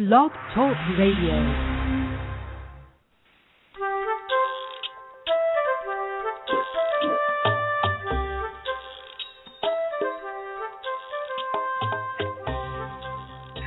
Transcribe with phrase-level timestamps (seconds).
[0.00, 1.34] Blog Talk Radio.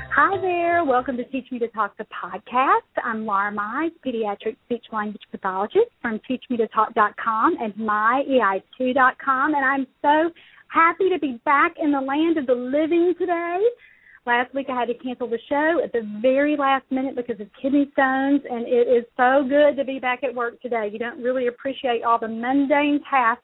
[0.09, 0.83] Hi there.
[0.83, 2.79] Welcome to Teach Me to Talk the podcast.
[3.03, 10.31] I'm Laura Mize, pediatric speech language pathologist from teachmetotalk.com and myei2.com, and I'm so
[10.69, 13.59] happy to be back in the land of the living today.
[14.25, 17.47] Last week I had to cancel the show at the very last minute because of
[17.61, 20.89] kidney stones, and it is so good to be back at work today.
[20.91, 23.43] You don't really appreciate all the mundane tasks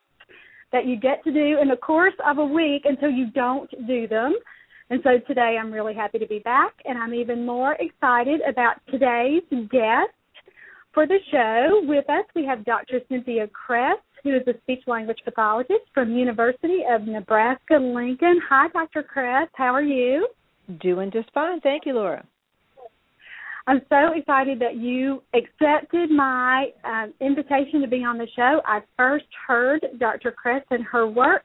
[0.72, 4.08] that you get to do in the course of a week until you don't do
[4.08, 4.34] them.
[4.90, 8.76] And so today I'm really happy to be back, and I'm even more excited about
[8.90, 10.14] today's guest.
[10.94, 13.02] For the show with us, we have Dr.
[13.10, 18.40] Cynthia Cress, who is a speech language pathologist from University of Nebraska Lincoln.
[18.50, 19.04] Hi, Dr.
[19.04, 19.50] Cress.
[19.56, 20.28] How are you?
[20.78, 21.60] Doing just fine.
[21.62, 22.24] Thank you, Laura.
[23.66, 28.62] I'm so excited that you accepted my um, invitation to be on the show.
[28.66, 30.32] I first heard Dr.
[30.32, 31.44] Cress and her work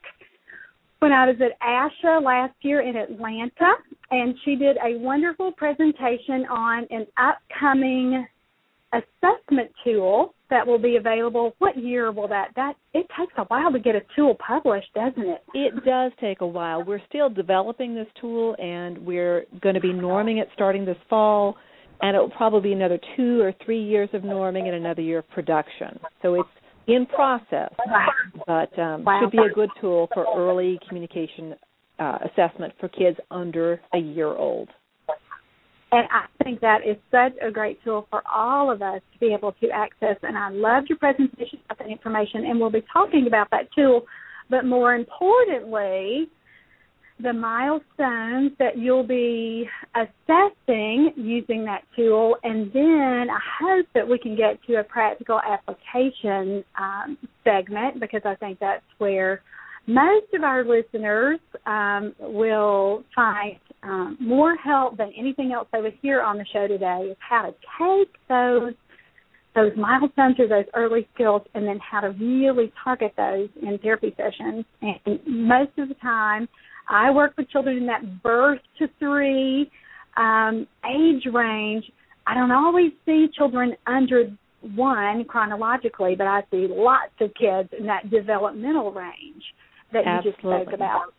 [1.00, 3.74] when I was at ASHA last year in Atlanta,
[4.10, 8.26] and she did a wonderful presentation on an upcoming
[8.92, 11.54] assessment tool that will be available.
[11.58, 12.48] What year will that?
[12.54, 15.42] That it takes a while to get a tool published, doesn't it?
[15.52, 16.84] It does take a while.
[16.84, 21.56] We're still developing this tool, and we're going to be norming it starting this fall,
[22.02, 25.18] and it will probably be another two or three years of norming and another year
[25.18, 25.98] of production.
[26.22, 26.48] So it's
[26.86, 27.72] in process,
[28.46, 29.20] but um, Wow.
[29.20, 31.56] should be a good tool for early communication
[31.98, 34.68] uh, assessment for kids under a year old.
[35.94, 39.32] And I think that is such a great tool for all of us to be
[39.32, 40.16] able to access.
[40.24, 44.02] And I loved your presentation about that information, and we'll be talking about that tool.
[44.50, 46.28] But more importantly,
[47.22, 54.18] the milestones that you'll be assessing using that tool, and then I hope that we
[54.18, 59.42] can get to a practical application um, segment because I think that's where
[59.86, 65.98] most of our listeners um, will find um, more help than anything else they would
[66.00, 68.74] hear on the show today is how to take those
[69.54, 74.12] those milestones or those early skills and then how to really target those in therapy
[74.16, 74.64] sessions.
[74.82, 76.48] And most of the time,
[76.88, 79.70] I work with children in that birth to three
[80.16, 81.84] um, age range.
[82.26, 84.24] I don't always see children under
[84.74, 89.44] one chronologically, but I see lots of kids in that developmental range
[89.94, 90.74] that you just spoke Absolutely.
[90.74, 91.14] about.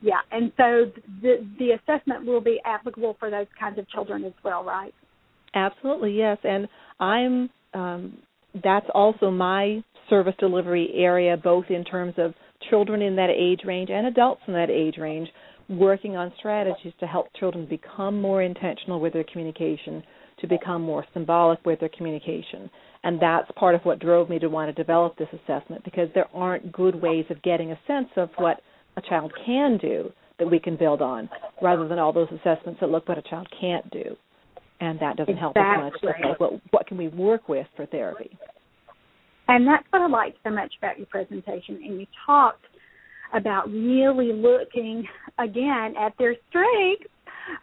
[0.00, 0.90] Yeah, and so
[1.22, 4.92] the the assessment will be applicable for those kinds of children as well, right?
[5.54, 6.38] Absolutely, yes.
[6.42, 6.68] And
[6.98, 8.18] I'm um,
[8.62, 12.34] that's also my service delivery area, both in terms of
[12.70, 15.28] children in that age range and adults in that age range,
[15.68, 20.02] working on strategies to help children become more intentional with their communication,
[20.40, 22.68] to become more symbolic with their communication.
[23.04, 26.28] And that's part of what drove me to want to develop this assessment because there
[26.32, 28.60] aren't good ways of getting a sense of what
[28.96, 31.28] a child can do that we can build on,
[31.60, 34.16] rather than all those assessments that look what a child can't do
[34.82, 35.94] and that doesn't help us much.
[36.02, 36.28] Exactly.
[36.28, 38.36] like, what what can we work with for therapy?
[39.48, 41.76] And that's what I liked so much about your presentation.
[41.84, 42.64] And you talked
[43.32, 45.06] about really looking
[45.38, 47.06] again at their strengths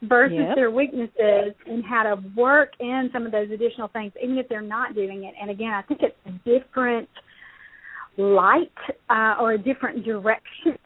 [0.04, 0.56] versus Yep.
[0.56, 4.62] their weaknesses and how to work in some of those additional things, even if they're
[4.62, 5.34] not doing it.
[5.40, 7.10] And again, I think it's a different
[8.18, 8.72] light
[9.10, 10.78] uh, or a different direction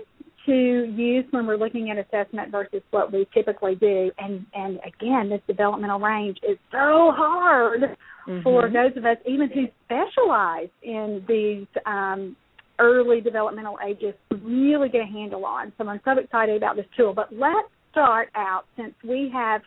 [0.45, 0.53] to
[0.95, 4.11] use when we're looking at assessment versus what we typically do.
[4.17, 7.95] And and again, this developmental range is so hard
[8.43, 8.73] for Mhm.
[8.73, 12.35] those of us even who specialize in these um,
[12.79, 15.71] early developmental ages to really get a handle on.
[15.77, 17.13] So I'm so excited about this tool.
[17.13, 19.61] But let's start out since we have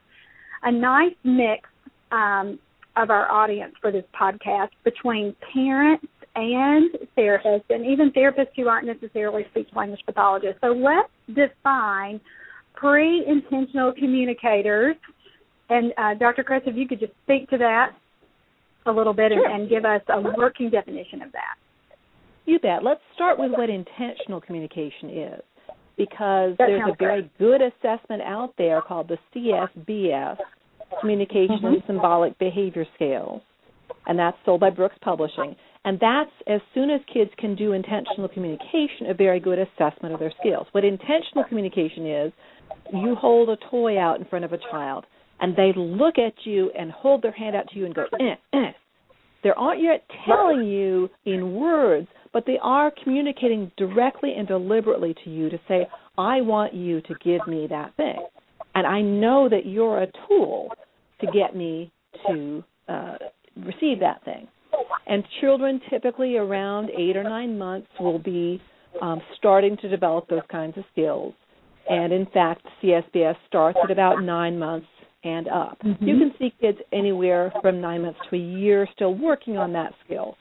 [0.63, 1.69] a nice mix
[2.13, 2.59] um,
[2.97, 8.87] of our audience for this podcast between parents and therapists, and even therapists who aren't
[8.87, 10.59] necessarily speech language pathologists.
[10.61, 12.21] So let's define
[12.75, 14.97] pre intentional communicators.
[15.71, 16.45] And uh, Dr.
[16.45, 17.93] Cress, if you could just speak to that
[18.87, 19.49] a little bit Sure.
[19.49, 21.57] and, and give us a working definition of that.
[22.45, 22.85] You bet.
[22.85, 25.43] Let's start with what intentional communication is,
[25.97, 30.37] because That there's a very good assessment out there called the CSBS,
[31.01, 33.43] Communication and Symbolic Behavior Scales,
[34.07, 35.57] and that's sold by Brookes Publishing.
[35.85, 40.21] And that's as soon as kids can do intentional communication, a very good assessment of
[40.21, 40.67] their skills.
[40.73, 42.33] What intentional communication is,
[42.93, 45.07] you hold a toy out in front of a child,
[45.41, 48.35] and they look at you and hold their hand out to you and go, eh,
[48.53, 48.73] eh.
[49.45, 55.31] They aren't yet telling you in words, but they are communicating directly and deliberately to
[55.31, 55.87] you to say,
[56.19, 58.27] I want you to give me that thing.
[58.75, 60.71] And I know that you're a tool
[61.23, 61.91] to get me
[62.29, 63.15] to uh,
[63.57, 64.49] receive that thing.
[65.07, 68.61] And children typically around eight or nine months will be
[69.01, 71.33] um, starting to develop those kinds of skills.
[71.89, 74.89] And in fact, CSBS starts at about nine months
[75.25, 75.79] and up.
[75.83, 76.07] Mm-hmm.
[76.07, 79.95] You can see kids anywhere from nine months to a year still working on that
[80.05, 80.37] skill.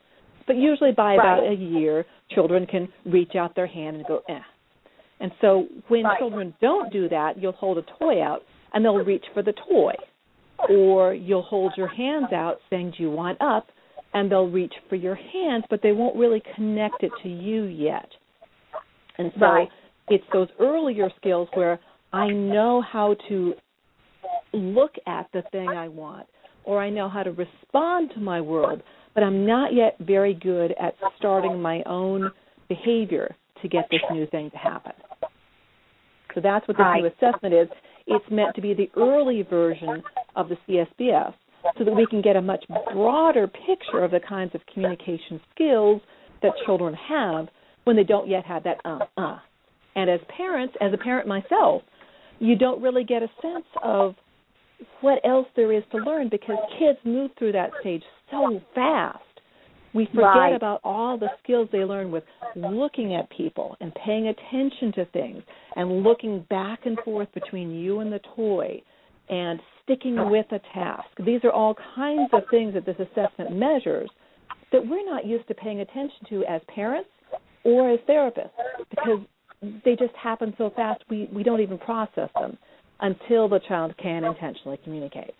[0.47, 1.19] But usually by Right.
[1.19, 4.39] about a year, children can reach out their hand and go, eh.
[5.19, 6.17] And so when Right.
[6.17, 8.43] children don't do that, you'll hold a toy out
[8.73, 9.95] and they'll reach for the toy.
[10.69, 13.71] Or you'll hold your hands out saying, Do you want up?
[14.13, 18.09] And they'll reach for your hands, but they won't really connect it to you yet.
[19.17, 19.71] And so Right.
[20.09, 21.79] it's those earlier skills where
[22.13, 23.55] I know how to
[24.53, 26.27] look at the thing I want,
[26.63, 28.81] or I know how to respond to my world,
[29.15, 32.29] but I'm not yet very good at starting my own
[32.67, 34.91] behavior to get this new thing to happen.
[36.35, 37.01] So that's what this Right.
[37.01, 37.69] new assessment is.
[38.07, 40.03] It's meant to be the early version
[40.35, 41.33] of the CSBS
[41.77, 46.01] so that we can get a much broader picture of the kinds of communication skills
[46.41, 47.49] that children have
[47.85, 49.39] when they don't yet have that uh uh.
[49.95, 51.81] And as parents, as a parent myself,
[52.39, 54.15] you don't really get a sense of
[54.99, 59.19] what else there is to learn because kids move through that stage so fast.
[59.93, 60.53] We forget Right.
[60.53, 62.25] about all the skills they learn with
[62.55, 65.41] looking at people and paying attention to things
[65.77, 68.81] and looking back and forth between you and the toy
[69.29, 71.07] and sticking with a task.
[71.19, 74.09] These are all kinds of things that this assessment measures
[74.71, 77.09] that we're not used to paying attention to as parents
[77.63, 78.49] or as therapists
[78.89, 79.19] because
[79.85, 82.57] they just happen so fast we, we don't even process them
[82.99, 85.33] until the child can intentionally communicate.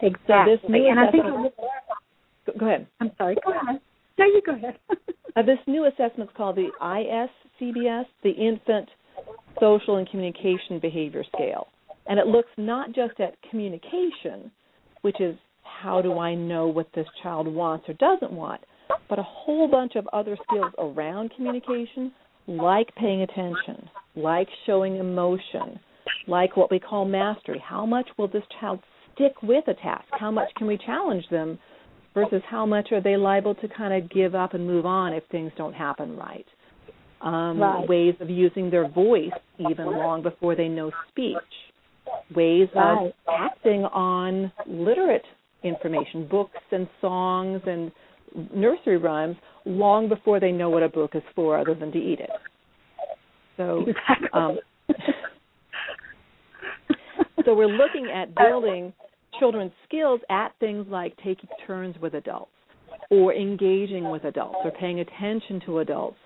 [0.00, 0.56] Exactly.
[0.56, 2.86] this and I think Go, go ahead.
[3.00, 3.36] I'm sorry.
[3.44, 3.80] Go ahead.
[4.18, 4.78] No, you go ahead.
[5.36, 8.88] Uh, this new assessment is called the ISCBS, the Infant
[9.60, 11.66] Social and Communication Behavior Scale.
[12.06, 14.50] And it looks not just at communication,
[15.02, 18.62] which is how do I know what this child wants or doesn't want,
[19.10, 22.12] but a whole bunch of other skills around communication,
[22.46, 25.78] like paying attention, like showing emotion,
[26.26, 27.62] like what we call mastery.
[27.62, 28.80] How much will this child
[29.16, 30.06] stick with a task?
[30.12, 31.58] How much can we challenge them
[32.14, 35.24] versus how much are they liable to kind of give up and move on if
[35.30, 36.46] things don't happen right?
[37.20, 37.88] Um, Right.
[37.88, 41.36] Ways of using their voice even long before they know speech.
[42.34, 43.06] Ways Right.
[43.06, 45.24] of acting on literate
[45.62, 47.90] information, books and songs and
[48.54, 52.20] nursery rhymes long before they know what a book is for other than to eat
[52.20, 52.30] it.
[53.56, 53.86] So
[54.32, 54.58] um,
[57.44, 58.92] so we're looking at building
[59.38, 62.50] children's skills at things like taking turns with adults
[63.10, 66.16] or engaging with adults or paying attention to adults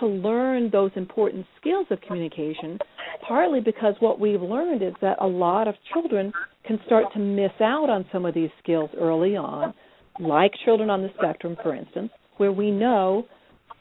[0.00, 2.78] to learn those important skills of communication
[3.26, 6.32] partly because what we've learned is that a lot of children
[6.66, 9.72] can start to miss out on some of these skills early on
[10.18, 13.26] like children on the spectrum for instance where we know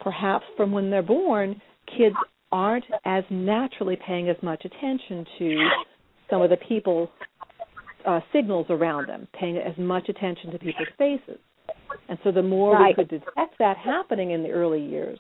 [0.02, 1.60] perhaps from when they're born
[1.98, 2.16] kids
[2.52, 5.70] aren't as naturally paying as much attention to
[6.30, 7.10] some of the people
[8.06, 11.40] uh, signals around them, paying as much attention to people's faces.
[12.10, 12.96] And so the more Right.
[12.98, 15.20] we could detect that happening in the early years,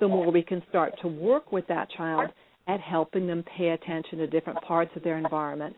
[0.00, 2.30] the more we can start to work with that child
[2.68, 5.74] at helping them pay attention to different parts of their environment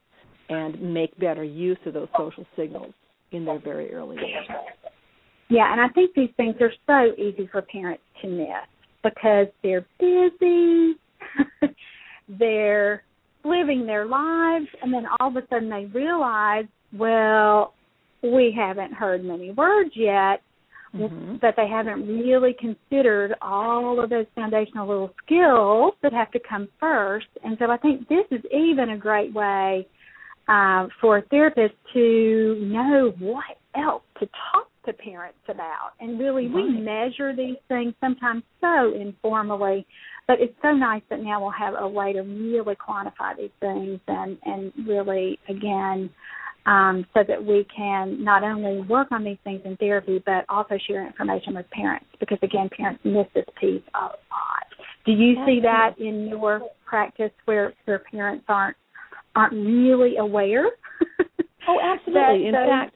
[0.49, 2.93] and make better use of those social signals
[3.33, 4.47] in their very early years.
[5.49, 8.49] Yeah, and I think these things are so easy for parents to miss
[9.03, 10.95] because they're busy,
[12.29, 13.05] they're
[13.45, 16.67] living their lives, and then all of a sudden they realize,
[16.97, 17.75] well,
[18.23, 20.43] we haven't heard many words yet,
[20.95, 21.41] Mhm.
[21.41, 26.69] that they haven't really considered all of those foundational little skills that have to come
[26.79, 27.29] first.
[27.45, 29.87] And so I think this is even a great way
[30.49, 35.93] uh, for a therapist to know what else to talk to parents about.
[36.01, 39.87] And really, we measure these things sometimes so informally,
[40.27, 44.01] but it's so nice that now we'll have a way to really quantify these things
[44.09, 46.11] and, and really, again,
[46.67, 50.77] um, so that we can not only work on these things in therapy, but also
[50.87, 52.07] share information with parents.
[52.19, 54.67] Because again, parents miss this piece a lot.
[55.07, 58.77] Do you see that in your practice where where parents aren't
[59.35, 60.67] aren't really aware?
[61.69, 62.47] Oh, absolutely.
[62.47, 62.95] In fact,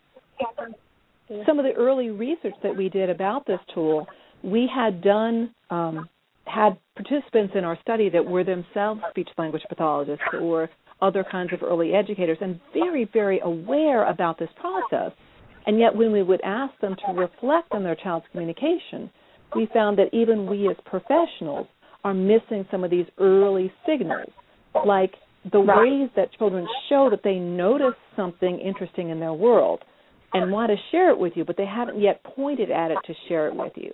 [1.47, 4.07] some of the early research that we did about this tool,
[4.43, 6.09] we had done um,
[6.47, 10.69] had participants in our study that were themselves speech language pathologists or
[11.01, 15.13] other kinds of early educators and very very aware about this process.
[15.67, 19.11] And yet when we would ask them to reflect on their child's communication
[19.55, 21.67] we found that even we as professionals
[22.03, 24.31] are missing some of these early signals
[24.87, 25.13] like
[25.53, 29.81] the ways that children show that they notice something interesting in their world
[30.35, 33.15] and want to share it with you, but they haven't yet pointed at it to
[33.29, 33.93] share it with you.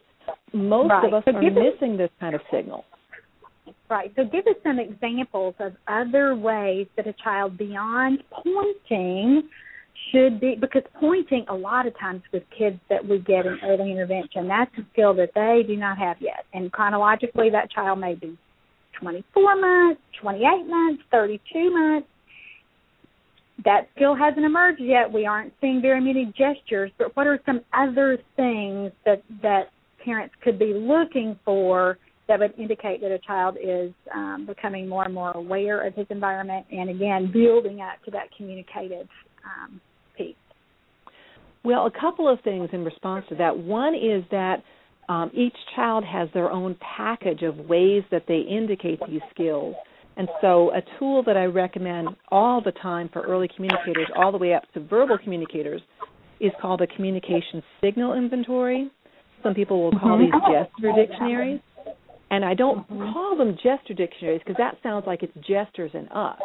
[0.53, 1.05] Most right.
[1.07, 2.85] of us so are missing this kind of signal.
[3.89, 4.13] Right.
[4.17, 9.49] So give us some examples of other ways that a child beyond pointing
[10.11, 13.91] should be because pointing a lot of times with kids that we get in early
[13.91, 16.45] intervention, that's a skill that they do not have yet.
[16.55, 18.39] And chronologically that child may be
[19.01, 22.07] 24 months, 28 months, 32 months.
[23.65, 25.13] That skill hasn't emerged yet.
[25.13, 29.71] We aren't seeing very many gestures, but what are some other things that that
[30.05, 31.99] parents could be looking for
[32.29, 36.07] that would indicate that a child is um, becoming more and more aware of his
[36.11, 39.09] environment and again building up to that communicative
[39.45, 39.81] um,
[40.17, 40.37] piece?
[41.65, 43.59] Well, a couple of things in response to that.
[43.59, 44.63] One is that
[45.09, 49.75] um, each child has their own package of ways that they indicate these skills.
[50.21, 54.37] And so, a tool that I recommend all the time for early communicators, all the
[54.37, 55.81] way up to verbal communicators,
[56.41, 58.91] is called a communication signal inventory.
[59.43, 60.25] Some people will call mm-hmm.
[60.25, 61.61] these gesture dictionaries.
[62.31, 63.15] And I don't mm-hmm.
[63.15, 66.39] call them gesture dictionaries because that sounds like it's gestures and up.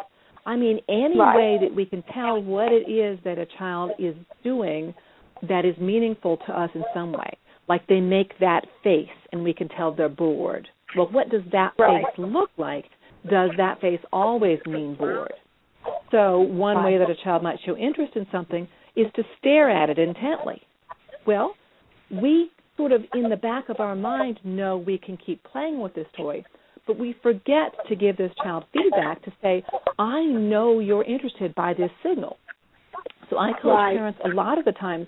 [0.46, 1.36] I mean, any right.
[1.36, 4.94] way that we can tell what it is that a child is doing
[5.50, 7.36] that is meaningful to us in some way.
[7.68, 10.66] Like they make that face and we can tell they're bored.
[10.96, 12.02] Well, what does that right.
[12.02, 12.86] face look like?
[13.30, 15.32] Does that face always mean bored?
[16.10, 19.90] So, one way that a child might show interest in something is to stare at
[19.90, 20.62] it intently.
[21.26, 21.54] Well,
[22.10, 25.94] we sort of in the back of our mind know we can keep playing with
[25.94, 26.44] this toy,
[26.86, 29.64] but we forget to give this child feedback to say,
[29.98, 32.36] I know you're interested by this signal.
[33.30, 33.96] So I coach right.
[33.96, 35.06] parents a lot of the times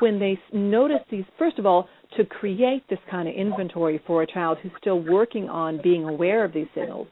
[0.00, 4.26] when they notice these, first of all, to create this kind of inventory for a
[4.26, 7.06] child who's still working on being aware of these signals,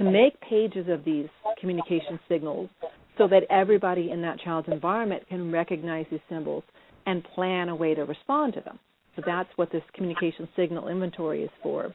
[0.00, 1.28] to make pages of these
[1.60, 2.70] communication signals
[3.18, 6.64] so that everybody in that child's environment can recognize these symbols
[7.06, 8.78] and plan a way to respond to them.
[9.14, 11.92] So that's what this communication signal inventory is for.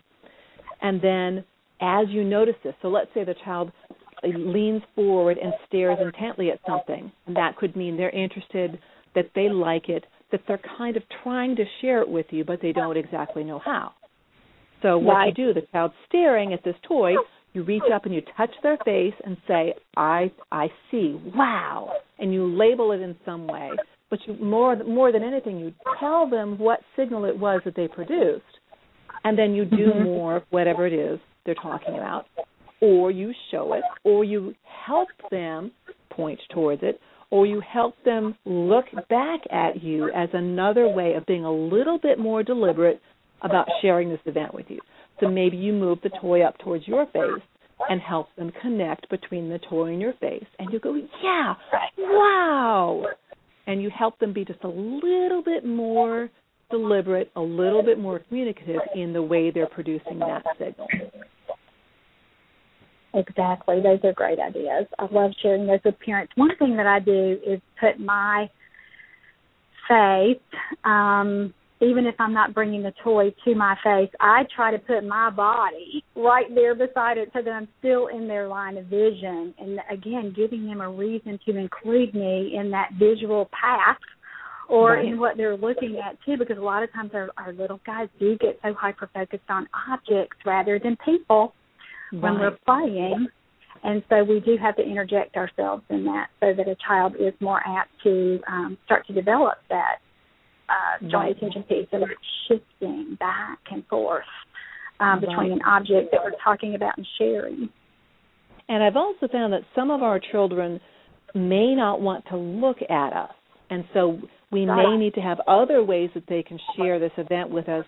[0.81, 1.43] And then
[1.81, 3.71] as you notice this, so let's say the child
[4.23, 8.79] leans forward and stares intently at something, and that could mean they're interested,
[9.15, 12.61] that they like it, that they're kind of trying to share it with you, but
[12.61, 13.93] they don't exactly know how.
[14.81, 15.27] So what right.
[15.37, 17.15] you do, the child's staring at this toy,
[17.55, 22.33] you reach up and you touch their face and say, "I I see, wow," and
[22.33, 23.71] you label it in some way.
[24.09, 27.87] But you more more than anything, you tell them what signal it was that they
[27.87, 28.43] produced,
[29.23, 30.03] and then you do mm-hmm.
[30.03, 32.25] more of whatever it is they're talking about,
[32.81, 34.53] or you show it, or you
[34.85, 35.71] help them
[36.09, 36.99] point towards it,
[37.31, 41.97] or you help them look back at you as another way of being a little
[41.97, 43.01] bit more deliberate
[43.41, 44.79] about sharing this event with you.
[45.19, 47.43] So maybe you move the toy up towards your face
[47.89, 50.45] and help them connect between the toy and your face.
[50.59, 51.53] And you go, yeah,
[51.97, 53.05] wow.
[53.67, 56.29] And you help them be just a little bit more
[56.69, 60.87] deliberate, a little bit more communicative in the way they're producing that signal.
[63.13, 63.81] Exactly.
[63.81, 64.85] Those are great ideas.
[64.99, 66.33] I love sharing those with parents.
[66.35, 68.49] One thing that I do is put my
[69.87, 70.37] face
[70.83, 75.03] um, even if I'm not bringing the toy to my face, I try to put
[75.03, 79.53] my body right there beside it so that I'm still in their line of vision.
[79.59, 83.97] And again, giving them a reason to include me in that visual path
[84.69, 85.05] or right.
[85.05, 88.07] in what they're looking at too, because a lot of times our, our little guys
[88.19, 91.53] do get so hyper focused on objects rather than people
[92.13, 92.21] right.
[92.21, 93.27] when we're playing.
[93.83, 97.33] And so we do have to interject ourselves in that so that a child is
[97.39, 99.97] more apt to um, start to develop that
[100.69, 101.37] uh, joint right.
[101.37, 102.03] attention piece and
[102.47, 104.23] shifting back and forth
[104.99, 107.69] um, between an object that we're talking about and sharing.
[108.67, 110.79] And I've also found that some of our children
[111.33, 113.31] may not want to look at us.
[113.69, 114.19] And so
[114.51, 114.89] we right.
[114.89, 117.85] may need to have other ways that they can share this event with us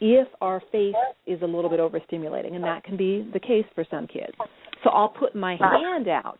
[0.00, 0.94] if our face
[1.26, 4.32] is a little bit overstimulating, and that can be the case for some kids.
[4.82, 5.80] So I'll put my right.
[5.82, 6.38] hand out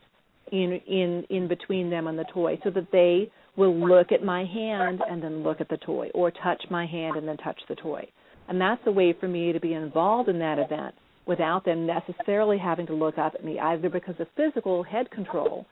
[0.51, 4.45] in in in between them and the toy so that they will look at my
[4.45, 7.75] hand and then look at the toy, or touch my hand and then touch the
[7.75, 8.07] toy.
[8.47, 12.57] And that's a way for me to be involved in that event without them necessarily
[12.57, 15.65] having to look up at me, either because of physical head control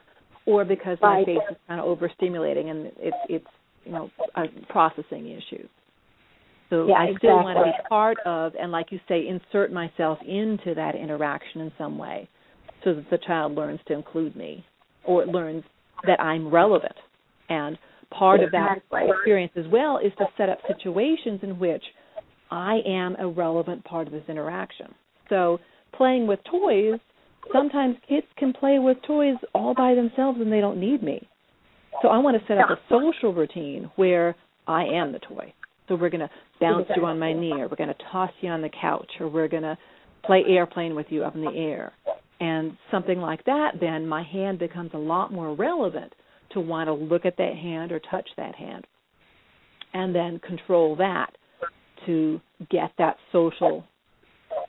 [0.45, 3.47] or because my face is kind of overstimulating and it's it's
[3.85, 5.67] you know a processing issue.
[6.69, 7.29] So yeah, I exactly.
[7.29, 11.61] still want to be part of and like you say, insert myself into that interaction
[11.61, 12.29] in some way
[12.83, 14.63] so that the child learns to include me
[15.03, 15.63] or learns
[16.05, 16.95] that I'm relevant
[17.49, 17.77] and
[18.11, 21.83] part of that experience as well is to set up situations in which
[22.51, 24.87] I am a relevant part of this interaction.
[25.29, 25.59] So
[25.95, 26.99] playing with toys
[27.53, 31.27] sometimes kids can play with toys all by themselves and they don't need me.
[32.01, 34.35] So I want to set up a social routine where
[34.67, 35.53] I am the toy.
[35.87, 36.29] So we're going to
[36.61, 39.27] bounce you on my knee, or we're going to toss you on the couch, or
[39.27, 39.77] we're going to
[40.23, 41.93] play airplane with you up in the air.
[42.39, 46.13] And something like that, then my hand becomes a lot more relevant
[46.51, 48.85] to want to look at that hand or touch that hand.
[49.93, 51.31] And then control that
[52.05, 52.39] to
[52.69, 53.83] get that social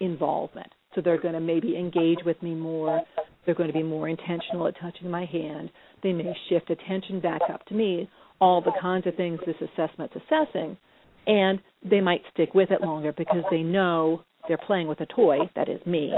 [0.00, 0.72] involvement.
[0.94, 3.02] So they're going to maybe engage with me more.
[3.44, 5.70] They're going to be more intentional at touching my hand.
[6.02, 8.08] They may shift attention back up to me,
[8.40, 10.76] all the kinds of things this assessment's assessing.
[11.26, 15.38] And they might stick with it longer because they know they're playing with a toy,
[15.54, 16.12] that is me,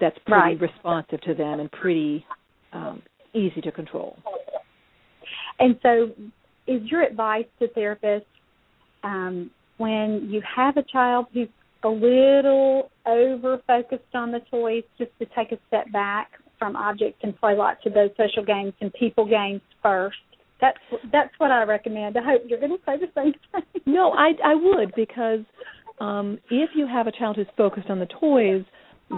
[0.00, 0.60] that's pretty right.
[0.60, 2.24] responsive to them and pretty
[2.72, 3.02] um,
[3.34, 4.18] easy to control.
[5.58, 6.10] And so,
[6.66, 8.24] is your advice to therapists
[9.02, 11.48] um, when you have a child who's
[11.84, 17.20] a little over focused on the toys, just to take a step back from objects
[17.22, 20.16] and play lots of those social games and people games first?
[20.60, 20.78] That's
[21.12, 22.16] that's what I recommend.
[22.18, 23.82] I hope you're going to say the same thing.
[23.86, 25.40] No, I I would because
[26.00, 28.64] um, if you have a child who's focused on the toys,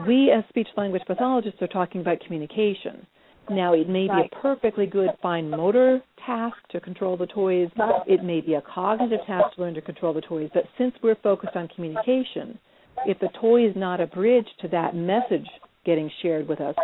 [0.06, 3.06] we as speech language pathologists are talking about communication.
[3.50, 4.30] Now, it may right.
[4.30, 7.68] be a perfectly good fine motor task to control the toys.
[8.06, 10.50] It may be a cognitive task to learn to control the toys.
[10.54, 12.58] But since we're focused on communication,
[13.06, 15.46] if the toy is not a bridge to that message
[15.84, 16.76] getting shared with us,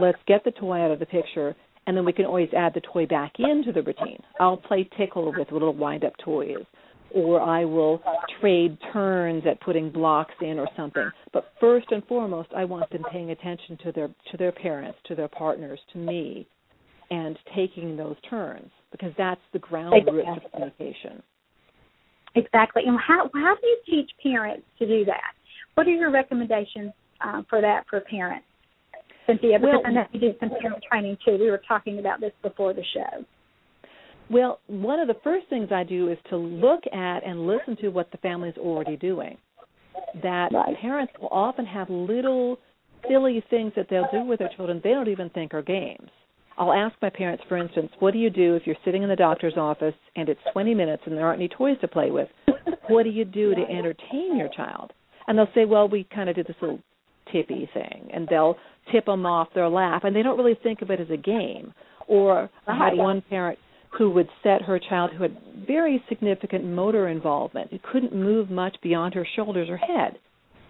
[0.00, 1.54] let's get the toy out of the picture,
[1.86, 4.22] and then we can always add the toy back into the routine.
[4.40, 6.64] I'll play tickle with little wind up toys
[7.14, 8.02] or I will
[8.40, 11.08] trade turns at putting blocks in or something.
[11.32, 15.14] But first and foremost, I want them paying attention to their to their parents, to
[15.14, 16.46] their partners, to me,
[17.10, 21.22] and taking those turns because that's the ground root of communication.
[22.34, 22.82] Exactly.
[22.86, 25.32] And how how do you teach parents to do that?
[25.74, 28.46] What are your recommendations uh, for that for parents?
[29.26, 31.38] Cynthia, because well, I know you do some parent training too.
[31.40, 33.24] We were talking about this before the show.
[34.30, 37.88] Well, one of the first things I do is to look at and listen to
[37.88, 39.36] what the family's already doing.
[40.22, 40.76] That right.
[40.80, 42.58] parents will often have little
[43.08, 46.08] silly things that they'll do with their children they don't even think are games.
[46.56, 49.16] I'll ask my parents, for instance, what do you do if you're sitting in the
[49.16, 52.28] doctor's office and it's 20 minutes and there aren't any toys to play with?
[52.88, 54.92] what do you do to entertain your child?
[55.26, 56.80] And they'll say, well, we kind of did this little
[57.32, 58.56] tippy thing, and they'll
[58.92, 61.72] tip them off their lap, and they don't really think of it as a game.
[62.06, 63.58] Or I had one parent
[63.98, 68.76] who would set her child who had very significant motor involvement, who couldn't move much
[68.82, 70.18] beyond her shoulders or head.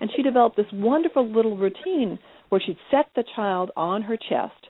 [0.00, 4.68] And she developed this wonderful little routine where she'd set the child on her chest,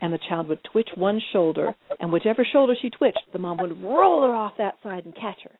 [0.00, 3.82] and the child would twitch one shoulder, and whichever shoulder she twitched, the mom would
[3.82, 5.52] roll her off that side and catch her.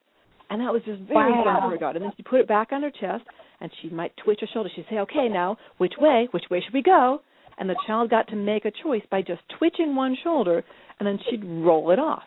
[0.48, 1.44] And that was just very wow.
[1.44, 1.96] fun for her daughter.
[1.96, 3.24] And then she'd put it back on her chest,
[3.60, 4.70] and she might twitch a shoulder.
[4.74, 6.28] She'd say, okay, now, which way?
[6.30, 7.20] Which way should we go?
[7.58, 10.62] And the child got to make a choice by just twitching one shoulder,
[11.00, 12.22] and then she'd roll it off.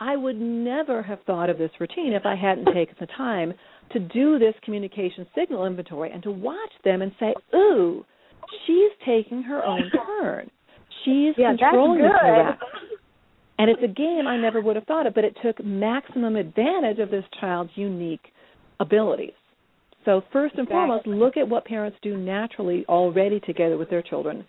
[0.00, 3.54] I would never have thought of this routine if I hadn't taken the time
[3.92, 8.04] to do this communication signal inventory and to watch them and say, "Ooh,
[8.66, 10.50] she's taking her own turn.
[11.04, 12.56] She's yeah, controlling the
[13.58, 16.98] And it's a game I never would have thought of, but it took maximum advantage
[16.98, 18.32] of this child's unique
[18.80, 19.32] abilities.
[20.04, 20.74] So first and exactly.
[20.74, 24.44] foremost, look at what parents do naturally already together with their children,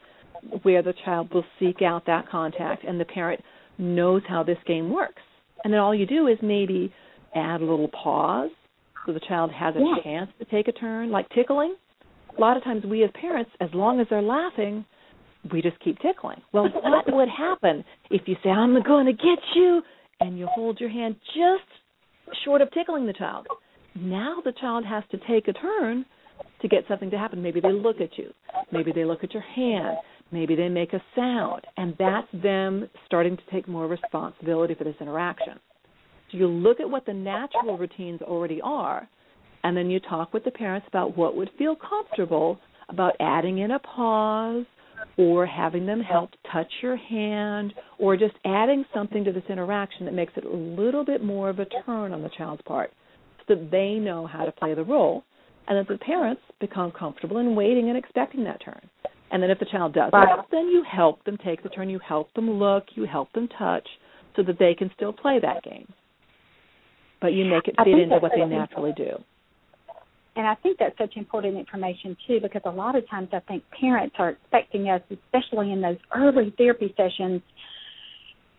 [0.64, 3.42] where the child will seek out that contact and the parent
[3.78, 5.22] knows how this game works.
[5.64, 6.94] And then all you do is maybe
[7.36, 8.52] add a little pause
[9.06, 10.04] so the child has a yeah.
[10.04, 11.76] chance to take a turn, like tickling.
[12.38, 14.86] A lot of times we as parents, as long as they're laughing,
[15.52, 16.42] we just keep tickling.
[16.52, 19.82] Well, what would happen if you say, I'm going to get you,
[20.20, 23.48] and you hold your hand just short of tickling the child?
[23.96, 26.06] Now the child has to take a turn
[26.62, 27.44] to get something to happen.
[27.44, 28.32] Maybe they look at you.
[28.72, 29.98] Maybe they look at your hand.
[30.34, 34.96] Maybe they make a sound, and that's them starting to take more responsibility for this
[35.00, 35.60] interaction.
[36.32, 39.08] So you look at what the natural routines already are,
[39.64, 43.70] and then you talk with the parents about what would feel comfortable about adding in
[43.72, 44.66] a pause
[45.18, 50.16] or having them help touch your hand or just adding something to this interaction that
[50.16, 52.92] makes it a little bit more of a turn on the child's part
[53.38, 55.24] so that they know how to play the role
[55.68, 58.90] and that the parents become comfortable in waiting and expecting that turn.
[59.34, 60.50] And then if the child Right.
[60.52, 63.90] then you help them take the turn, you help them look, you help them touch,
[64.36, 65.92] so that they can still play that game.
[67.20, 69.18] But you make it fit into what they naturally do.
[70.36, 73.64] And I think that's such important information too, because a lot of times I think
[73.72, 77.42] parents are expecting us, especially in those early therapy sessions,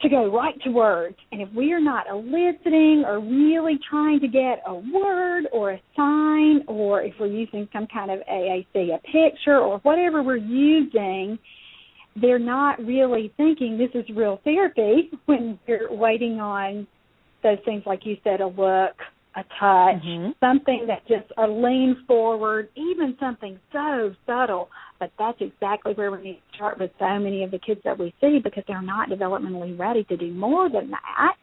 [0.05, 1.17] to go right to words.
[1.33, 5.83] And if we are not eliciting or really trying to get a word or a
[5.97, 11.39] sign, or if we're using some kind of AAC, a picture, or whatever we're using,
[12.21, 16.87] they're not really thinking this is real therapy when you're waiting on
[17.43, 18.95] those things like you said, a look,
[19.37, 20.31] a touch, mm-hmm.
[20.41, 24.69] something that just a lean forward, even something so subtle.
[25.01, 27.99] But that's exactly where we need to start with so many of the kids that
[27.99, 31.35] we see because they're not developmentally ready to do more than that.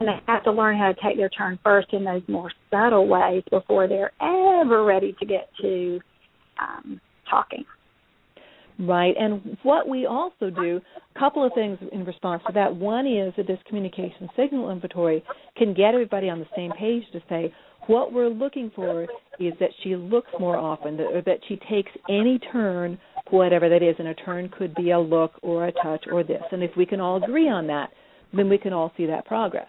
[0.00, 3.08] And they have to learn how to take their turn first in those more subtle
[3.08, 6.00] ways before they're ever ready to get to
[6.60, 7.64] um, talking.
[8.80, 9.14] Right.
[9.18, 10.80] And what we also do,
[11.14, 12.74] a couple of things in response to that.
[12.76, 15.24] One is that this communication signal inventory
[15.56, 17.52] can get everybody on the same page to say
[17.88, 19.04] what we're looking for
[19.40, 22.98] is that she looks more often, or that she takes any turn,
[23.30, 26.42] whatever that is, and a turn could be a look or a touch or this.
[26.52, 27.90] And if we can all agree on that,
[28.32, 29.68] then we can all see that progress.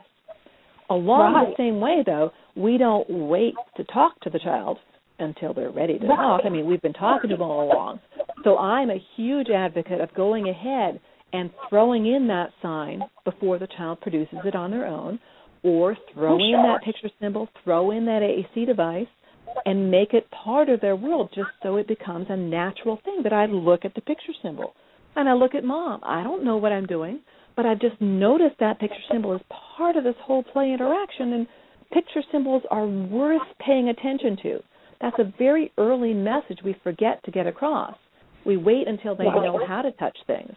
[0.89, 1.48] Along right.
[1.48, 4.78] the same way, though, we don't wait to talk to the child
[5.19, 6.15] until they're ready to right.
[6.15, 6.41] talk.
[6.45, 7.99] I mean, we've been talking to them all along.
[8.43, 10.99] So I'm a huge advocate of going ahead
[11.34, 15.19] and throwing in that sign before the child produces it on their own,
[15.63, 19.08] or throw in that picture symbol, throw in that AAC device,
[19.65, 23.34] and make it part of their world just so it becomes a natural thing that
[23.34, 24.73] I look at the picture symbol.
[25.15, 25.99] And I look at mom.
[26.03, 27.19] I don't know what I'm doing,
[27.55, 29.41] but I've just noticed that picture symbol is
[29.77, 31.47] part of this whole play interaction, and
[31.91, 34.60] picture symbols are worth paying attention to.
[35.01, 37.95] That's a very early message we forget to get across.
[38.45, 40.53] We wait until they know how to touch things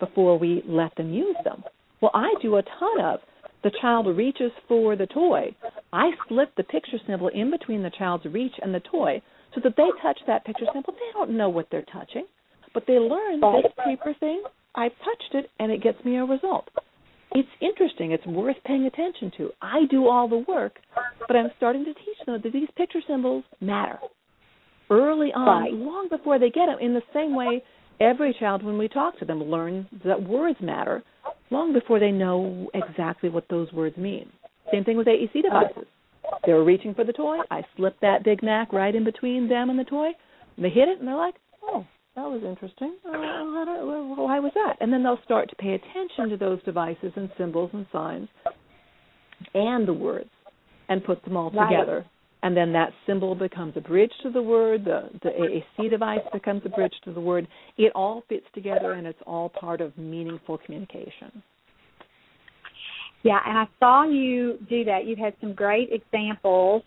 [0.00, 1.62] before we let them use them.
[2.00, 3.20] Well, I do a ton of.
[3.62, 5.54] The child reaches for the toy.
[5.92, 9.22] I slip the picture symbol in between the child's reach and the toy
[9.54, 10.92] so that they touch that picture symbol.
[10.92, 12.26] They don't know what they're touching,
[12.74, 14.42] but they learn this paper thing.
[14.74, 16.68] I've touched it and it gets me a result.
[17.36, 18.12] It's interesting.
[18.12, 19.50] It's worth paying attention to.
[19.60, 20.76] I do all the work,
[21.28, 23.98] but I'm starting to teach them that these picture symbols matter
[24.88, 25.72] early on, right.
[25.74, 26.78] long before they get them.
[26.80, 27.62] In the same way,
[28.00, 31.02] every child, when we talk to them, learns that words matter
[31.50, 34.30] long before they know exactly what those words mean.
[34.72, 35.84] Same thing with AAC devices.
[36.46, 37.36] They were reaching for the toy.
[37.50, 40.08] I slipped that Big Mac right in between them and the toy.
[40.56, 41.84] And They hit it, and they're like, "Oh,
[42.16, 42.96] that was interesting.
[43.04, 47.30] Uh, why was that?" And then they'll start to pay attention to those devices and
[47.38, 48.28] symbols and signs
[49.54, 50.30] and the words,
[50.88, 51.70] and put them all right.
[51.70, 52.04] together
[52.46, 54.84] and then that symbol becomes a bridge to the word.
[54.84, 57.48] The the AAC device becomes a bridge to the word.
[57.76, 61.42] It all fits together, and it's all part of meaningful communication.
[63.24, 65.06] Yeah, and I saw you do that.
[65.06, 66.82] You had some great examples,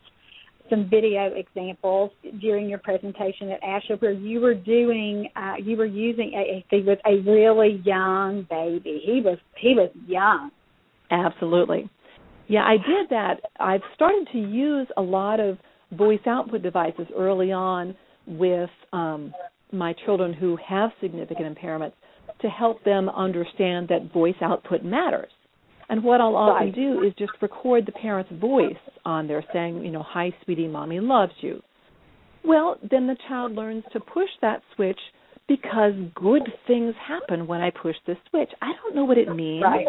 [0.70, 5.86] some video examples during your presentation at ASHA where you were doing, uh, you were
[5.86, 9.02] using AAC with a really young baby.
[9.06, 10.52] He was he was young.
[11.12, 11.90] Absolutely.
[12.48, 13.42] Yeah, I did that.
[13.60, 15.58] I've started to use a lot of
[15.92, 17.96] voice output devices early on
[18.28, 19.34] with um,
[19.72, 21.94] my children who have significant impairments
[22.42, 25.32] to help them understand that voice output matters.
[25.90, 29.92] And what I'll often do is just record the parent's voice on there saying, you
[29.92, 31.62] know, hi, sweetie, mommy loves you.
[32.46, 35.00] Well, then the child learns to push that switch
[35.48, 38.50] because good things happen when I push this switch.
[38.62, 39.86] I don't know what it means, right.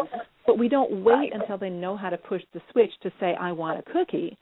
[0.47, 3.51] but we don't wait until they know how to push the switch to say, I
[3.51, 4.37] want a cookie,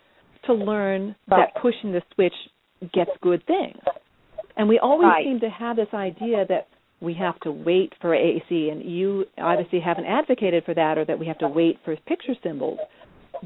[0.45, 1.49] to learn right.
[1.53, 2.33] that pushing the switch
[2.93, 3.77] gets good things.
[4.55, 5.25] And we always right.
[5.25, 6.67] seem to have this idea that
[7.01, 11.17] we have to wait for AAC, and you obviously haven't advocated for that, or that
[11.17, 12.79] we have to wait for picture symbols.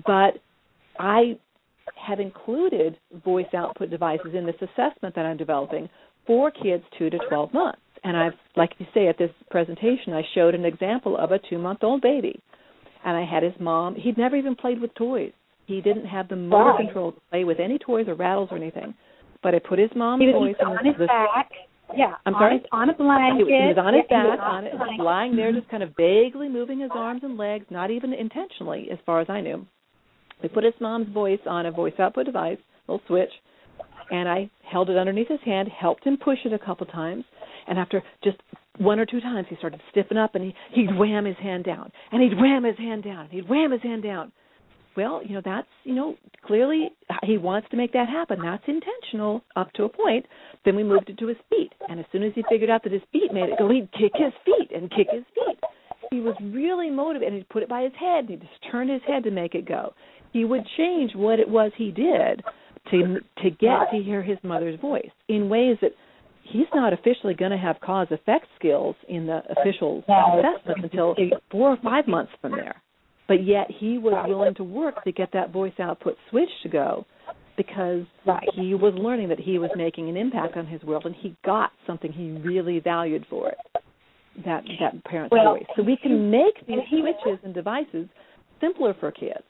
[0.06, 0.40] But
[1.00, 1.38] I
[1.96, 5.90] have included voice output devices in this assessment that I'm developing
[6.26, 7.80] for kids two to twelve months.
[8.06, 12.02] And I've, like you say, at this presentation, I showed an example of a two-month-old
[12.02, 12.38] baby,
[13.06, 13.96] and I had his mom.
[13.96, 15.32] He'd never even played with toys.
[15.68, 16.78] He didn't have the motor wow.
[16.78, 18.94] control to play with any toys or rattles or anything.
[19.42, 21.50] But I put his mom's voice on his the, back.
[21.96, 22.58] Yeah, I'm on sorry.
[22.58, 23.48] His, on a blanket.
[23.48, 26.80] He, was on his yeah, back, on it, lying there, just kind of vaguely moving
[26.80, 29.66] his arms and legs, not even intentionally, as far as I knew.
[30.42, 33.32] We put his mom's voice on a voice output device, little switch,
[34.12, 37.24] and I held it underneath his hand, helped him push it a couple times,
[37.68, 38.38] and after just
[38.78, 41.92] one or two times, he started stiffen up, and he he'd wham his hand down,
[42.12, 44.32] and he'd wham his hand down, and he'd wham his hand down.
[44.96, 46.92] Well, you know that's you know clearly
[47.24, 48.40] he wants to make that happen.
[48.44, 50.26] That's intentional up to a point.
[50.66, 52.92] Then we moved it to his feet, and as soon as he figured out that
[52.92, 55.60] his feet made it go, he'd kick his feet and kick his feet.
[56.12, 57.34] He was really motivated.
[57.34, 58.26] And he'd put it by his head.
[58.26, 59.94] And he just turned his head to make it go.
[60.32, 62.44] He would change what it was he did
[62.92, 65.92] to to get to hear his mother's voice in ways that
[66.44, 71.16] he's not officially going to have cause effect skills in the official assessment until
[71.50, 72.76] four or five months from there.
[73.28, 77.06] But yet he was willing to work to get that voice output switch to go
[77.56, 78.48] because right.
[78.56, 81.72] he was learning that he was making an impact on his world and he got
[81.86, 83.58] something he really valued for it.
[84.46, 85.66] that that parent's well, voice.
[85.76, 88.08] So we can make these switches and devices
[88.60, 89.44] simpler for kids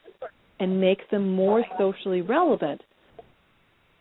[0.60, 2.80] and make them more socially relevant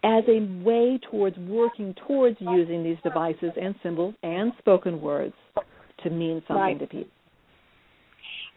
[0.04, 5.34] as a way towards working towards using these devices and symbols and spoken words
[6.04, 6.80] to mean something right.
[6.80, 7.12] to people.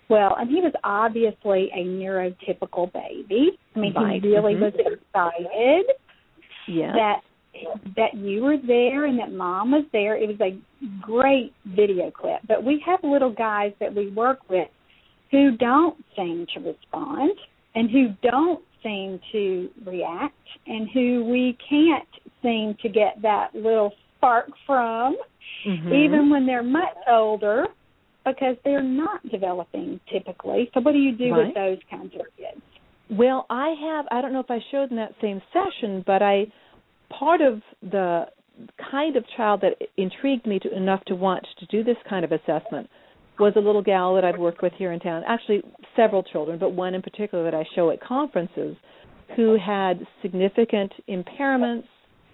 [0.09, 3.59] Well, and he was obviously a neurotypical baby.
[3.75, 4.23] I mean, right.
[4.23, 4.63] he really mm-hmm.
[4.63, 5.87] was excited
[6.69, 6.93] yeah.
[6.93, 7.21] that
[7.97, 10.15] that you were there and that mom was there.
[10.17, 10.59] It was a
[11.01, 12.41] great video clip.
[12.47, 14.69] But we have little guys that we work with
[15.31, 17.33] who don't seem to respond
[17.75, 20.35] and who don't seem to react
[20.67, 22.09] and who we can't
[22.43, 25.17] seem to get that little spark from
[25.67, 25.93] mm-hmm.
[25.93, 27.67] even when they're much older
[28.27, 30.71] because they're not developing typically.
[30.75, 31.47] So what do you do right.
[31.47, 32.61] with those kinds of kids?
[33.11, 36.47] Well, I have I don't know if I showed in that same session, but I
[37.17, 38.27] part of the
[38.91, 42.33] kind of child that intrigued me to, enough to want to do this kind of
[42.33, 42.89] assessment
[43.39, 45.23] was a little gal that I've worked with here in town.
[45.27, 45.63] Actually,
[45.95, 48.77] several children, but one in particular that I show at conferences
[49.37, 51.85] who had significant impairments.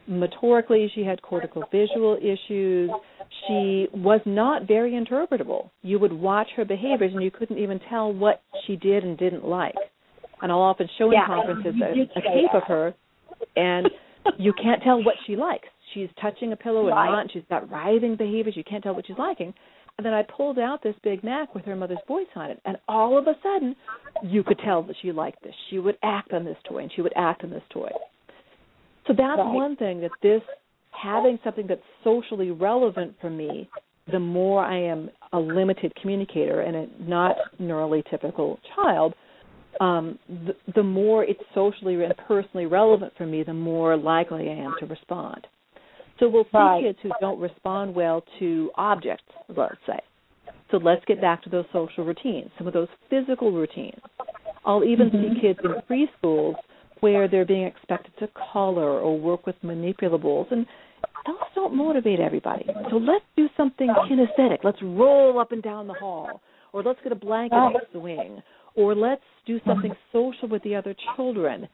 [0.07, 2.91] Motorically, she had cortical visual issues.
[3.47, 5.71] She was not very interpretable.
[5.83, 9.47] You would watch her behaviors and you couldn't even tell what she did and didn't
[9.47, 9.75] like.
[10.41, 12.95] And I'll often show in yeah, conferences a, a tape of her,
[13.55, 13.89] and
[14.39, 15.69] you can't tell what she likes.
[15.95, 17.27] She's touching a pillow and not.
[17.33, 18.57] She's got writhing behaviors.
[18.57, 19.55] You can't tell what she's liking.
[19.99, 22.79] And then I pulled out this Big Mac with her mother's voice on it, and
[22.89, 23.77] all of a sudden,
[24.25, 25.55] you could tell that she liked this.
[25.71, 27.91] She would act on this toy, and she would act on this toy.
[29.07, 29.53] So that's right.
[29.53, 30.43] one thing that this
[30.91, 33.69] having something that's socially relevant for me,
[34.11, 39.15] the more I am a limited communicator and a not neurally typical child,
[39.81, 44.55] um, the, the more it's socially and personally relevant for me, the more likely I
[44.55, 45.47] am to respond.
[46.21, 46.85] So we'll see right.
[46.85, 49.99] kids who don't respond well to objects, let's say.
[50.71, 54.01] So let's get back to those social routines, some of those physical routines.
[54.65, 55.35] I'll even mm-hmm.
[55.35, 56.55] see kids in preschools
[57.03, 60.65] where they're being expected to color or work with manipulables, and
[61.27, 62.65] those don't motivate everybody.
[62.91, 64.59] So let's do something kinesthetic.
[64.63, 66.41] Let's roll up and down the hall,
[66.73, 68.43] or let's get a blanket and swing,
[68.77, 71.69] or let's do something social with the other children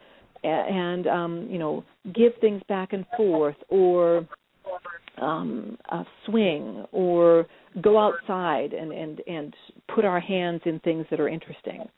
[0.45, 4.27] and um you know give things back and forth or
[5.21, 7.45] um uh, swing or
[7.83, 9.55] go outside and and and
[9.93, 11.89] put our hands in things that are interesting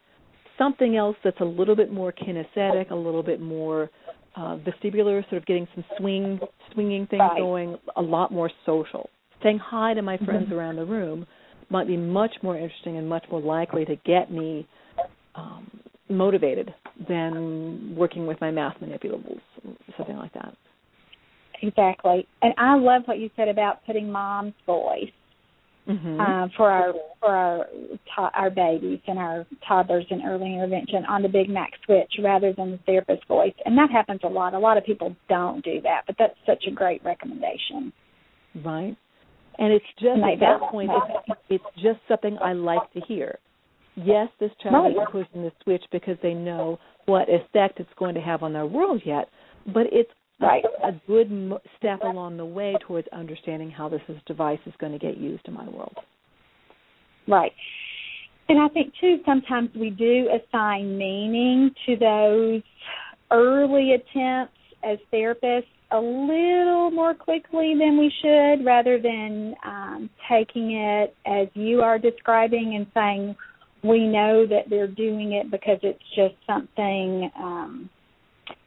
[0.60, 3.88] something else that's a little bit more kinesthetic a little bit more
[4.36, 6.38] uh vestibular sort of getting some swing
[6.72, 7.38] swinging things right.
[7.38, 9.08] going a lot more social
[9.42, 10.54] saying hi to my friends mm-hmm.
[10.54, 11.26] around the room
[11.70, 14.66] might be much more interesting and much more likely to get me
[15.34, 15.70] um,
[16.08, 16.74] motivated
[17.08, 19.40] than working with my math manipulables,
[19.96, 20.54] something like that.
[21.62, 25.10] Exactly, and I love what you said about putting mom's voice
[25.88, 26.20] mm-hmm.
[26.20, 31.22] uh, for our for our to- our babies and our toddlers in early intervention on
[31.22, 34.54] the Big Mac switch rather than the therapist voice, and that happens a lot.
[34.54, 37.92] A lot of people don't do that, but that's such a great recommendation.
[38.64, 38.96] Right,
[39.58, 40.90] and it's just at that point,
[41.28, 43.38] it's, it's just something I like to hear
[43.96, 44.92] yes, this child right.
[44.92, 48.66] isn't pushing the switch because they know what effect it's going to have on their
[48.66, 49.28] world yet,
[49.66, 50.64] but it's right.
[50.82, 55.16] a, good step along the way towards understanding how this device is going to get
[55.16, 55.94] used in my world.
[57.28, 57.52] Right.
[58.48, 62.62] And I think too sometimes we do assign meaning to those
[63.30, 70.72] early attempts as therapists a little more quickly than we should rather than um, taking
[70.72, 73.36] it as you are describing and saying
[73.82, 77.90] we know that they're doing it because it's just something um,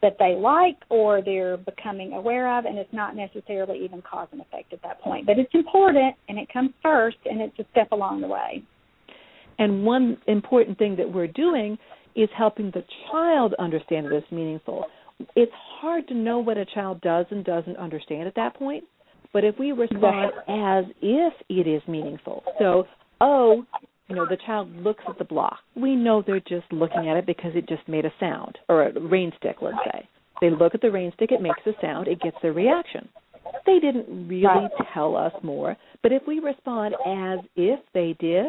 [0.02, 4.42] that they like or they're becoming aware of, and it's not necessarily even cause and
[4.42, 5.26] effect at that point.
[5.26, 8.64] But it's important, and it comes first, and it's a step along the way.
[9.60, 11.78] And one important thing that we're doing
[12.16, 14.86] is helping the child understand that it's meaningful.
[15.36, 18.84] It's hard to know what a child does and doesn't understand at that point.
[19.32, 22.86] But if we respond as if it is meaningful, so,
[23.20, 23.66] oh,
[24.08, 25.60] you know, the child looks at the block.
[25.76, 29.00] We know they're just looking at it because it just made a sound, or a
[29.00, 30.08] rain stick, let's say.
[30.42, 33.08] They look at the rain stick, it makes a sound, it gets their reaction.
[33.66, 38.48] They didn't really tell us more, but if we respond as if they did,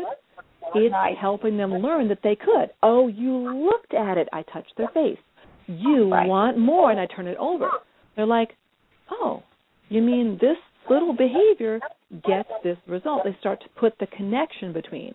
[0.74, 2.70] it's helping them learn that they could.
[2.82, 3.32] Oh, you
[3.70, 5.18] looked at it, I touched their face.
[5.66, 7.70] You want more, and I turn it over.
[8.16, 8.50] They're like,
[9.10, 9.42] oh,
[9.88, 10.56] you mean this
[10.90, 11.80] little behavior
[12.26, 13.22] gets this result?
[13.24, 15.14] They start to put the connection between.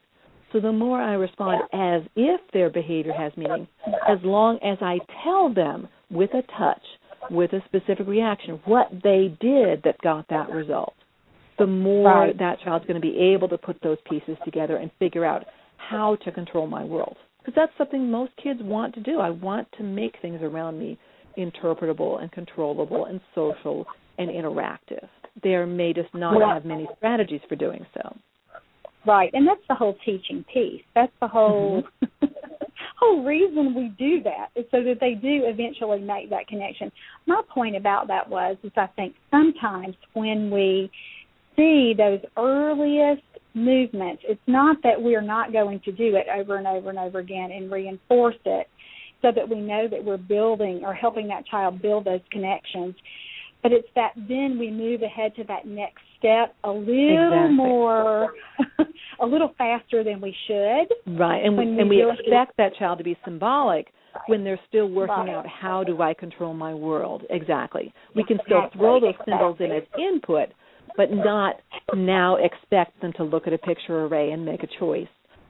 [0.52, 3.68] So the more I respond as if their behavior has meaning,
[4.08, 6.82] as long as I tell them with a touch,
[7.30, 10.96] with a specific reaction, what they did that got that result,
[11.60, 12.38] the more right.
[12.40, 15.46] that child's going to be able to put those pieces together and figure out
[15.78, 17.18] how to control my world.
[17.40, 19.20] Because that's something most kids want to do.
[19.20, 20.98] I want to make things around me
[21.38, 23.86] interpretable and controllable and social
[24.18, 25.08] and interactive.
[25.44, 28.16] They may just not have many strategies for doing so.
[29.06, 30.84] Right, and that's the whole teaching piece.
[30.94, 32.26] That's the whole mm-hmm.
[33.00, 36.92] whole reason we do that is so that they do eventually make that connection.
[37.28, 40.92] My point about that was is I think sometimes when we
[41.56, 46.68] see those earliest movements, it's not that we're not going to do it over and
[46.68, 48.68] over and over again and reinforce it
[49.22, 52.96] so that we know that we're building or helping that child build those connections.
[53.62, 57.56] But it's that then we move ahead to that next step a little exactly.
[57.56, 58.34] more,
[59.22, 61.18] a little faster than we should.
[61.20, 64.24] Right, and we, and we expect that child to be symbolic right.
[64.28, 67.24] when they're still working out how do I control my world.
[67.30, 67.94] Exactly.
[68.16, 70.50] We can still throw those symbols in as input,
[70.96, 71.56] but not
[71.96, 75.08] now expect them to look at a picture array and make a choice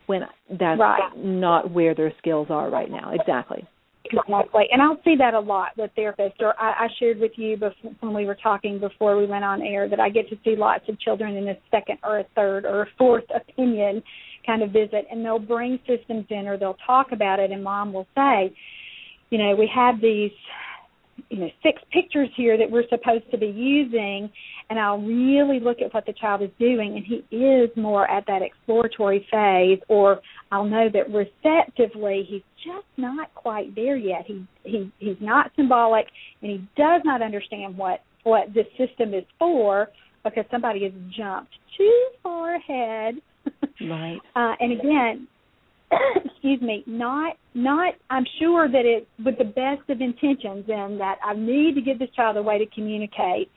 [0.07, 1.11] when that's right.
[1.15, 3.11] not where their skills are right now.
[3.13, 3.67] Exactly.
[4.05, 6.39] Exactly, and I'll see that a lot with therapists.
[6.39, 9.61] Or I, I shared with you before, when we were talking before we went on
[9.61, 12.65] air that I get to see lots of children in a second or a third
[12.65, 14.01] or a fourth opinion
[14.45, 17.91] kind of visit, and they'll bring systems in or they'll talk about it, and mom
[17.93, 18.55] will say,
[19.29, 20.31] you know, we have these
[21.29, 24.29] you know six pictures here that we're supposed to be using
[24.69, 28.25] and I'll really look at what the child is doing and he is more at
[28.27, 30.19] that exploratory phase or
[30.51, 34.25] I'll know that receptively he's just not quite there yet.
[34.25, 36.05] He he he's not symbolic
[36.41, 39.87] and he does not understand what what this system is for
[40.23, 43.15] because somebody has jumped too far ahead.
[43.81, 44.19] Right.
[44.35, 45.27] uh, and again,
[46.25, 51.17] excuse me, not not I'm sure that it with the best of intentions and that
[51.23, 53.49] I need to give this child a way to communicate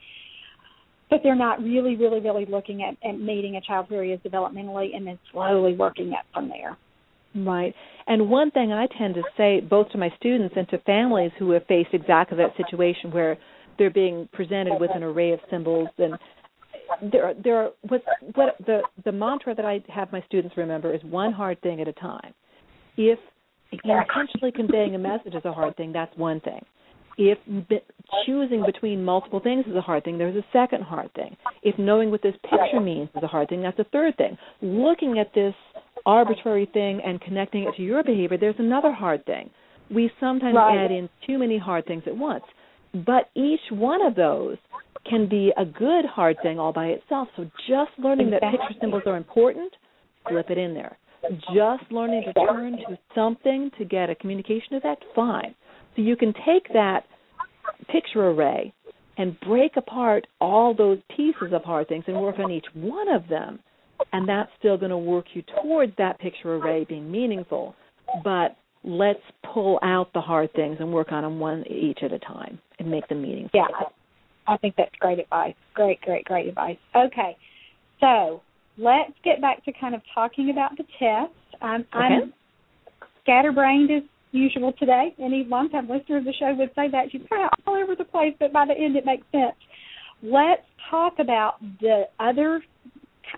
[1.13, 5.05] but they're not really, really, really looking at, at meeting a child where developmentally and
[5.05, 6.75] then slowly working up from there.
[7.35, 7.75] Right.
[8.07, 11.51] And one thing I tend to say both to my students and to families who
[11.51, 13.37] have faced exactly that situation where
[13.77, 16.15] they're being presented with an array of symbols and
[17.11, 18.03] there there what
[18.35, 21.87] what the the mantra that I have my students remember is one hard thing at
[21.87, 22.33] a time.
[22.97, 23.19] If
[23.71, 26.63] intentionally conveying a message is a hard thing, that's one thing
[27.17, 27.37] if
[28.25, 31.35] choosing between multiple things is a hard thing, there's a second hard thing.
[31.61, 34.37] If knowing what this picture means is a hard thing, that's a third thing.
[34.61, 35.53] Looking at this
[36.05, 39.49] arbitrary thing and connecting it to your behavior, there's another hard thing.
[39.93, 40.85] We sometimes right.
[40.85, 42.43] add in too many hard things at once.
[42.93, 44.57] But each one of those
[45.09, 47.27] can be a good hard thing all by itself.
[47.35, 49.73] So just learning that picture symbols are important,
[50.29, 50.97] slip it in there.
[51.53, 55.55] Just learning to turn to something to get a communication effect, fine
[55.95, 57.05] so you can take that
[57.91, 58.73] picture array
[59.17, 63.27] and break apart all those pieces of hard things and work on each one of
[63.27, 63.59] them.
[64.11, 67.75] And that's still going to work you towards that picture array being meaningful.
[68.23, 69.21] But let's
[69.53, 72.89] pull out the hard things and work on them one each at a time and
[72.89, 73.51] make them meaningful.
[73.53, 73.87] Yeah,
[74.47, 75.55] I think that's great advice.
[75.73, 76.77] Great, great, great advice.
[76.95, 77.37] Okay,
[77.99, 78.41] so
[78.77, 81.33] let's get back to kind of talking about the test.
[81.61, 81.87] I'm, okay.
[81.93, 82.33] I'm
[83.23, 85.15] scatterbrained as usual today.
[85.19, 87.05] Any longtime listener of the show would say that.
[87.11, 89.55] She's kind of all over the place, but by the end it makes sense.
[90.21, 92.61] Let's talk about the other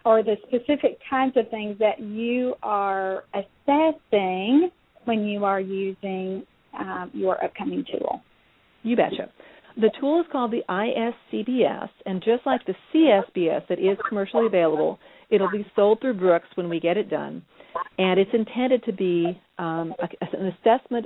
[0.04, 4.72] or the specific kinds of things that you are assessing
[5.06, 6.46] when you are using
[6.78, 8.22] um, your upcoming tool.
[8.84, 9.32] You betcha.
[9.78, 15.00] The tool is called the ISCBS, and just like the CSBS that is commercially available,
[15.30, 17.44] it'll be sold through Brookes when we get it done
[17.98, 21.06] and it's intended to be um, a, an assessment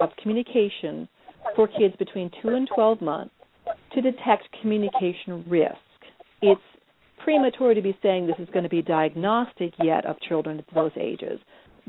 [0.00, 1.08] of communication
[1.56, 3.34] for kids between 2 and 12 months
[3.94, 5.76] to detect communication risk.
[6.42, 6.60] It's
[7.22, 10.92] premature to be saying this is going to be diagnostic yet of children at those
[10.98, 11.38] ages,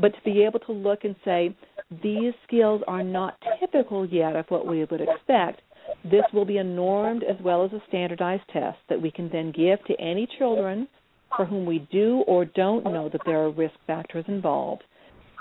[0.02, 1.56] but to be able to look and say
[2.04, 5.62] these skills are not typical yet of what we would expect,
[6.04, 9.52] this will be a normed as well as a standardized test that we can then
[9.52, 10.88] give to any children
[11.36, 14.84] for whom we do or don't know that there are risk factors involved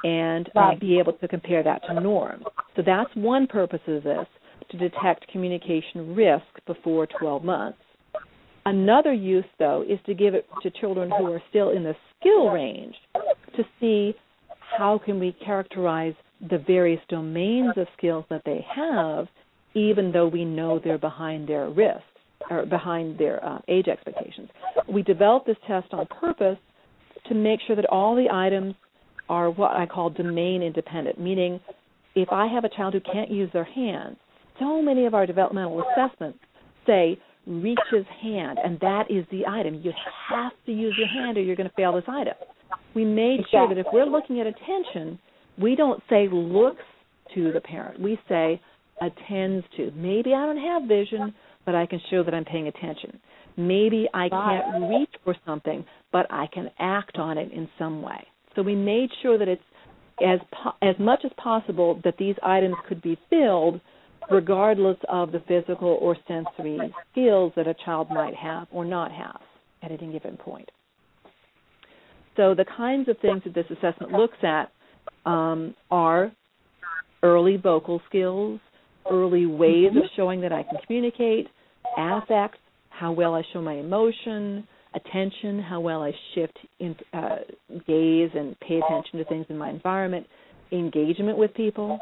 [0.05, 2.45] and uh, be able to compare that to norms.
[2.77, 4.27] So that's one purpose of this
[4.71, 7.79] to detect communication risk before 12 months.
[8.67, 12.51] Another use, though, is to give it to children who are still in the skill
[12.51, 12.95] range
[13.57, 14.15] to see
[14.77, 16.15] how can we characterize
[16.49, 19.27] the various domains of skills that they have,
[19.75, 22.03] even though we know they're behind their risk
[22.51, 24.49] or behind their uh, age expectations.
[24.89, 26.59] We developed this test on purpose
[27.29, 28.75] to make sure that all the items
[29.29, 31.61] are what I call domain independent, meaning
[32.15, 34.17] if I have a child who can't use their hands,
[34.59, 36.39] so many of our developmental assessments
[36.87, 39.81] say reach his hand, and that is the item.
[39.83, 39.93] You
[40.29, 42.35] have to use your hand or you're going to fail this item.
[42.95, 45.19] We made sure that if we're looking at attention,
[45.61, 46.83] we don't say looks
[47.35, 48.01] to the parent.
[48.01, 48.61] We say
[49.01, 49.91] attends to.
[49.93, 53.21] Maybe I don't have vision, but I can show that I'm paying attention.
[53.57, 58.27] Maybe I can't reach for something, but I can act on it in some way.
[58.57, 59.63] So we made sure that it's
[60.25, 63.81] as po- as much as possible that these items could be filled
[64.31, 66.79] regardless of the physical or sensory
[67.11, 69.41] skills that a child might have or not have
[69.83, 70.71] at any given point.
[72.41, 74.73] So the kinds of things that this assessment looks at
[75.27, 76.33] um, are
[77.23, 78.61] early vocal skills,
[79.11, 81.49] early ways of showing that I can communicate,
[81.99, 82.57] affect,
[82.89, 87.41] how well I show my emotion, attention, how well I shift in, uh,
[87.87, 90.27] gaze and pay attention to things in my environment,
[90.73, 91.99] engagement with people,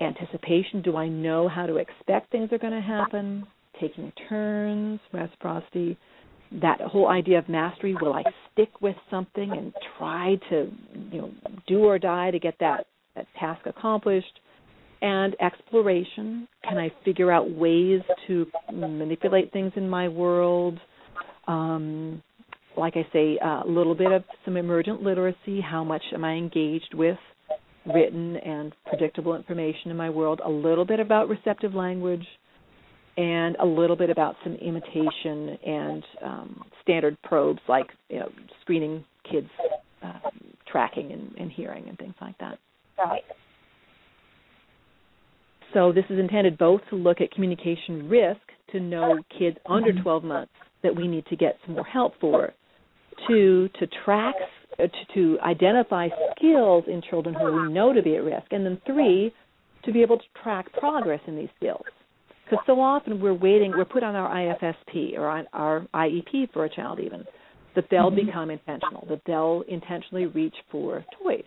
[0.00, 0.80] anticipation.
[0.80, 3.46] Do I know how to expect things are going to happen?
[3.78, 5.98] Taking turns, reciprocity.
[6.52, 7.94] That whole idea of mastery.
[8.00, 8.22] Will I
[8.52, 10.70] stick with something and try to,
[11.10, 11.30] you know,
[11.66, 14.40] do or die to get that, that task accomplished?
[15.02, 16.48] And exploration.
[16.66, 20.78] Can I figure out ways to manipulate things in my world?
[21.46, 22.22] Um,
[22.76, 25.60] like I say, a little bit of some emergent literacy.
[25.60, 27.18] How much am I engaged with
[27.94, 30.40] written and predictable information in my world?
[30.44, 32.26] A little bit about receptive language,
[33.16, 38.28] and a little bit about some imitation and um, standard probes like you know,
[38.60, 39.48] screening kids'
[40.02, 40.18] uh,
[40.70, 42.58] tracking and, and hearing and things like that.
[42.98, 43.22] Right.
[45.74, 48.40] So this is intended both to look at communication risk
[48.72, 50.52] to know kids under 12 months
[50.82, 52.52] that we need to get some more help for,
[53.28, 54.34] to to track
[54.78, 58.64] uh, to, to identify skills in children who we know to be at risk, and
[58.64, 59.32] then three,
[59.84, 61.84] to be able to track progress in these skills.
[62.48, 66.64] Because so often we're waiting, we're put on our IFSP or on our IEP for
[66.64, 67.24] a child even,
[67.74, 68.26] that they'll mm-hmm.
[68.26, 71.42] become intentional, that they'll intentionally reach for toys.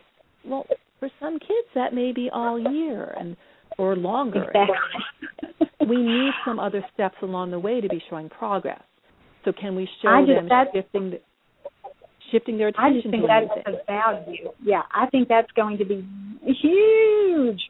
[0.45, 0.66] Well,
[1.00, 3.38] for some kids that may be all year and
[3.78, 4.43] or longer.
[4.43, 5.70] Exactly.
[5.88, 8.82] we need some other steps along the way to be showing progress.
[9.45, 11.20] So can we show I them shifting the,
[12.32, 14.52] shifting their attention I just think that's a value.
[14.64, 16.06] Yeah, I think that's going to be
[16.43, 17.62] huge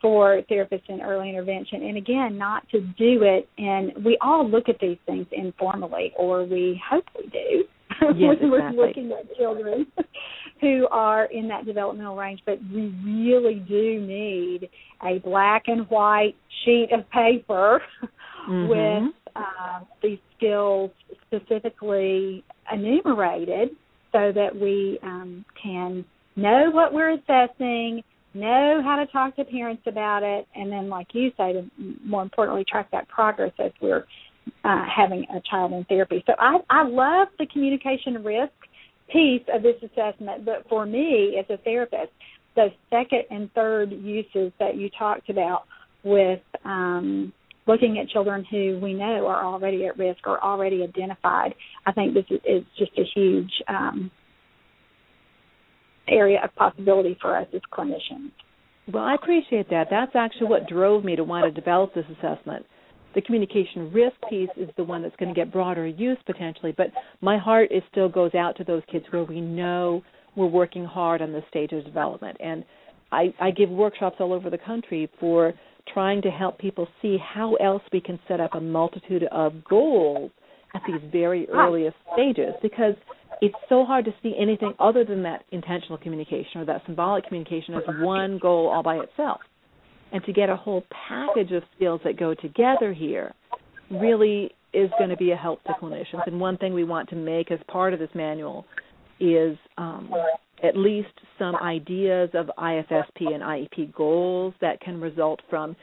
[0.00, 1.82] for therapists in early intervention.
[1.82, 6.44] And again, not to do it, and we all look at these things informally, or
[6.44, 7.64] we hope we do.
[8.00, 8.86] Yes, when we're exactly.
[8.86, 9.86] looking at children
[10.60, 14.68] who are in that developmental range, but we really do need
[15.04, 17.82] a black and white sheet of paper
[18.48, 18.68] mm-hmm.
[18.68, 20.92] with uh, these skills
[21.26, 23.70] specifically enumerated
[24.12, 26.04] so that we um, can
[26.36, 28.02] know what we're assessing,
[28.34, 31.70] know how to talk to parents about it, and then, like you say, to
[32.04, 34.04] more importantly, track that progress as we're
[34.64, 36.22] uh, having a child in therapy.
[36.26, 38.52] So I, I love the communication risk
[39.12, 42.12] piece of this assessment, but for me as a therapist,
[42.56, 45.64] those second and third uses that you talked about
[46.02, 47.32] with um,
[47.66, 51.54] looking at children who we know are already at risk or already identified,
[51.86, 54.10] I think this is, is just a huge um,
[56.10, 58.32] area of possibility for us as clinicians.
[58.92, 59.88] Well, I appreciate that.
[59.90, 62.64] That's actually what drove me to want to develop this assessment.
[63.14, 66.88] The communication risk piece is the one that's going to get broader use potentially, but
[67.20, 70.02] my heart is still goes out to those kids where we know
[70.36, 72.36] we're working hard on this stage of development.
[72.40, 72.64] And
[73.10, 75.54] I, I give workshops all over the country for
[75.92, 80.30] trying to help people see how else we can set up a multitude of goals
[80.74, 81.66] at these very ah.
[81.66, 82.94] earliest stages because
[83.40, 87.74] it's so hard to see anything other than that intentional communication or that symbolic communication
[87.74, 89.40] as one goal all by itself.
[90.12, 93.34] And to get a whole package of skills that go together here
[93.90, 96.26] really is going to be a help to clinicians.
[96.26, 98.64] And one thing we want to make as part of this manual
[99.20, 100.12] is um,
[100.62, 101.08] at least
[101.38, 105.76] some ideas of IFSP and IEP goals that can result from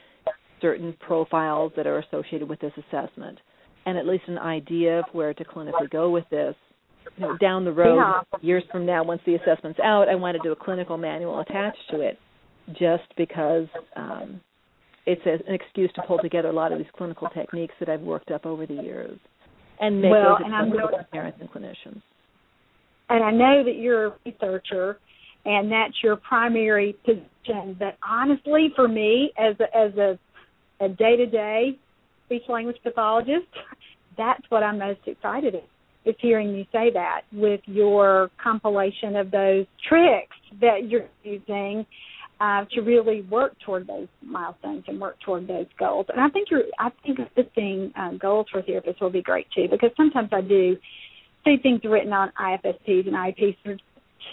[0.60, 3.38] certain profiles that are associated with this assessment,
[3.84, 6.54] and at least an idea of where to clinically go with this.
[7.16, 8.22] You know, down the road, Yeah.
[8.42, 11.88] years from now, once the assessment's out, I want to do a clinical manual attached
[11.90, 12.18] to it,
[12.72, 14.40] just because um,
[15.06, 18.30] it's an excuse to pull together a lot of these clinical techniques that I've worked
[18.30, 19.18] up over the years,
[19.80, 22.02] and make Well, those and I'm accessible to parents and clinicians.
[23.08, 24.98] and I know that you're a researcher
[25.46, 27.76] and that's your primary position.
[27.78, 30.18] But honestly, for me, as a, as a
[30.84, 31.78] a day to day
[32.26, 33.46] speech language pathologist,
[34.18, 35.60] that's what I'm most excited in.
[36.06, 41.84] Is hearing you say that with your compilation of those tricks that you're using
[42.40, 46.06] uh, to really work toward those milestones and work toward those goals.
[46.08, 49.66] And I think you're, I think assisting um, goals for therapists will be great too,
[49.70, 50.76] because sometimes I do
[51.44, 53.78] see things written on IFSPs and IEPs that are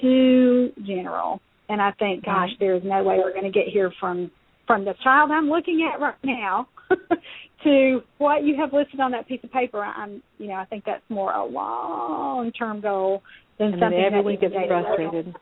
[0.02, 3.92] too general, and I think, gosh, there is no way we're going to get here
[4.00, 4.32] from
[4.66, 6.70] from the child I'm looking at right now
[7.64, 9.84] to what you have listed on that piece of paper.
[9.84, 13.22] I'm, you know, I think that's more a long term goal
[13.58, 15.36] than and something then everyone that gets frustrated.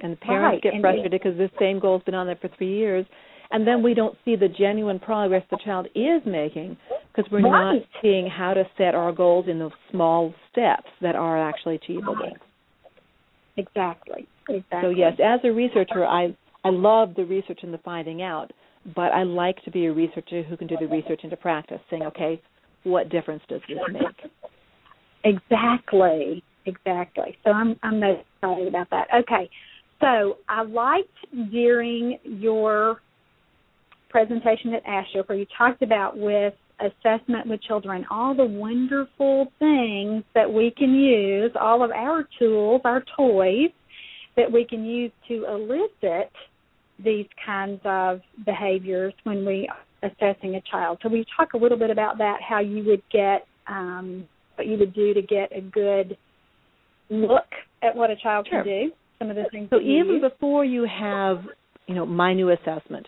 [0.00, 0.62] And the parents right.
[0.62, 3.06] get and frustrated because this same goal's been on there for three years,
[3.50, 6.76] and then we don't see the genuine progress the child is making
[7.14, 7.74] because we're right.
[7.74, 12.32] not seeing how to set our goals in those small steps that are actually achievable.
[13.56, 14.26] Exactly.
[14.48, 14.80] Exactly.
[14.82, 16.34] So yes, as a researcher, I
[16.64, 18.52] I love the research and the finding out,
[18.94, 22.02] but I like to be a researcher who can do the research into practice, saying,
[22.04, 22.40] okay,
[22.84, 24.30] what difference does this make?
[25.24, 26.42] Exactly.
[26.66, 27.36] Exactly.
[27.44, 29.08] So I'm I'm most excited about that.
[29.14, 29.50] Okay.
[30.00, 31.08] So I liked
[31.50, 33.00] during your
[34.10, 40.24] presentation at ASHA where you talked about with assessment with children all the wonderful things
[40.34, 43.70] that we can use, all of our tools, our toys
[44.36, 46.32] that we can use to elicit
[47.02, 50.98] these kinds of behaviors when we are assessing a child.
[51.02, 54.26] So we talk a little bit about that, how you would get um,
[54.56, 56.16] what you would do to get a good
[57.10, 57.46] look
[57.82, 58.62] at what a child sure.
[58.62, 58.92] can do?
[59.18, 59.68] Some of the things.
[59.70, 60.04] So use?
[60.04, 61.38] even before you have,
[61.86, 63.06] you know, my new assessment,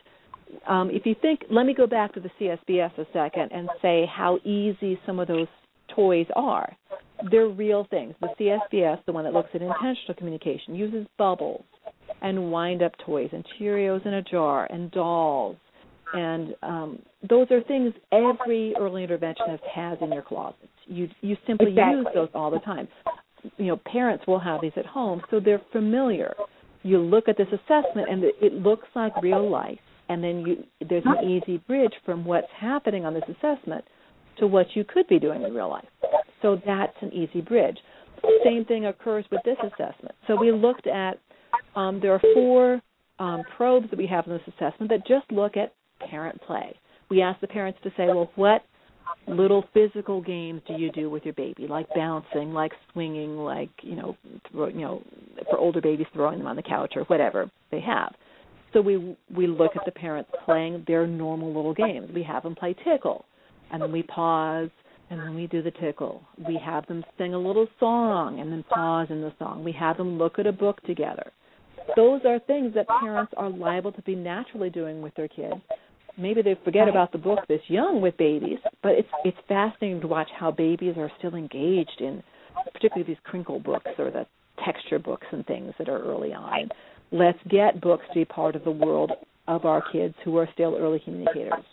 [0.69, 4.05] um, if you think, let me go back to the CSBS a second and say
[4.07, 5.49] how easy some of those
[5.95, 6.77] toys are.
[7.31, 8.15] They're real things.
[8.21, 11.65] The CSBS, the one that looks at intentional communication, uses bubbles
[12.25, 15.57] and wind up toys and Cheerios in a jar and dolls.
[16.13, 16.99] And um,
[17.29, 20.69] those are things every early interventionist has in your closet.
[20.87, 21.99] You you simply exactly.
[21.99, 22.89] use those all the time.
[23.57, 26.35] You know, parents will have these at home, so they're familiar.
[26.83, 31.05] You look at this assessment, and it looks like real life and then you there's
[31.07, 33.85] an easy bridge from what's happening on this assessment
[34.39, 35.87] to what you could be doing in real life.
[36.43, 37.79] So that's an easy bridge.
[38.45, 40.15] Same thing occurs with this assessment.
[40.27, 41.19] So we looked at
[41.77, 42.81] um, there are four
[43.19, 45.75] um, probes that we have in this assessment that just look at
[46.11, 46.75] parent play.
[47.11, 48.63] We ask the parents to say, well, what
[49.27, 53.97] little physical games do you do with your baby, like bouncing, like swinging, like you
[53.97, 54.17] know,
[54.51, 55.03] throw, you know,
[55.51, 58.15] for older babies throwing them on the couch or whatever they have.
[58.73, 62.11] So we we look at the parents playing their normal little games.
[62.13, 63.25] We have them play tickle,
[63.73, 64.71] and then we pause,
[65.11, 66.23] and then we do the tickle.
[66.47, 69.65] We have them sing a little song, and then pause in the song.
[69.65, 71.31] We have them look at a book together.
[71.97, 75.55] Those are things that parents are liable to be naturally doing with their kids.
[76.17, 80.07] Maybe they forget about the book this young with babies, but it's it's fascinating to
[80.07, 82.23] watch how babies are still engaged in,
[82.73, 84.27] particularly these crinkle books or the
[84.65, 86.69] texture books and things that are early on.
[87.11, 89.11] Let's get books to be part of the world
[89.49, 91.65] of our kids who are still early communicators.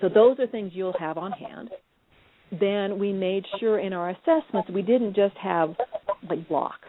[0.00, 1.70] So those are things you'll have on hand.
[2.50, 5.74] Then we made sure in our assessments we didn't just have
[6.28, 6.88] like blocks.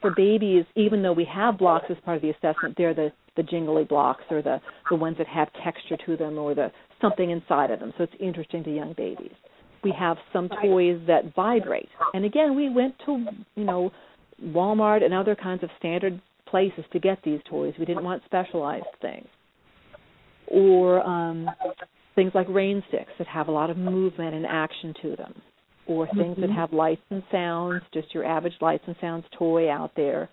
[0.00, 3.42] For babies, even though we have blocks as part of the assessment, they're the the
[3.44, 6.70] jingly blocks or the the ones that have texture to them or the
[7.00, 7.92] something inside of them.
[7.96, 9.32] So it's interesting to young babies.
[9.84, 11.88] We have some toys that vibrate.
[12.12, 13.24] And again, we went to,
[13.54, 13.92] you know,
[14.44, 17.74] Walmart and other kinds of standard places to get these toys.
[17.78, 19.28] We didn't want specialized things.
[20.48, 21.48] Or um,
[22.16, 25.34] things like rain sticks that have a lot of movement and action to them.
[25.88, 26.42] Or things mm-hmm.
[26.42, 30.28] that have lights and sounds, just your average lights and sounds toy out there.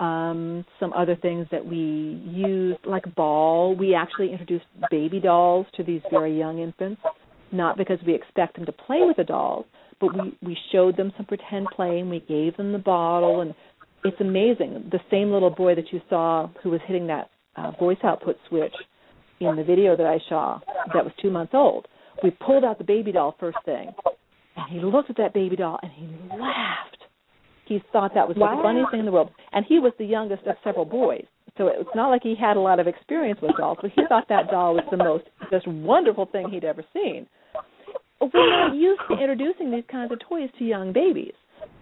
[0.00, 3.76] Um, some other things that we use, like ball.
[3.76, 7.02] We actually introduced baby dolls to these very young infants,
[7.52, 9.66] not because we expect them to play with the dolls,
[10.00, 13.54] but we we showed them some pretend play and we gave them the bottle and
[14.04, 14.88] it's amazing.
[14.90, 18.74] The same little boy that you saw who was hitting that uh, voice output switch
[19.40, 20.60] in the video that I saw
[20.94, 21.86] that was two months old.
[22.22, 23.92] We pulled out the baby doll first thing,
[24.70, 26.06] he looked at that baby doll and he
[26.38, 26.96] laughed.
[27.66, 28.56] He thought that was wow.
[28.56, 31.24] the funniest thing in the world, and he was the youngest of several boys.
[31.56, 34.28] So it's not like he had a lot of experience with dolls, but he thought
[34.28, 37.26] that doll was the most just wonderful thing he'd ever seen.
[38.20, 41.32] We're not used to introducing these kinds of toys to young babies.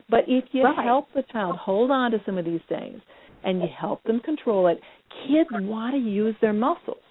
[0.09, 0.85] But if you right.
[0.85, 3.01] help the child hold on to some of these things
[3.45, 4.79] and you help them control it,
[5.27, 7.03] kids want to use their muscles.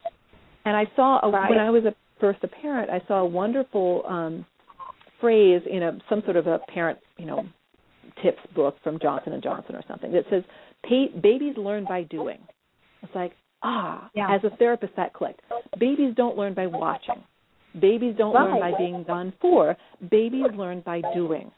[0.66, 1.50] And I saw a, right.
[1.50, 4.46] when I was a first a parent, I saw a wonderful um
[5.20, 7.46] phrase in a some sort of a parent, you know,
[8.24, 10.44] tips book from Johnson and Johnson or something that says
[11.22, 12.40] babies learn by doing.
[13.04, 14.34] It's like, ah, yeah.
[14.34, 15.42] as a therapist that clicked.
[15.80, 17.24] Babies don't learn by watching.
[17.80, 18.50] Babies don't right.
[18.50, 19.76] learn by being done for.
[20.10, 21.52] Babies learn by doing.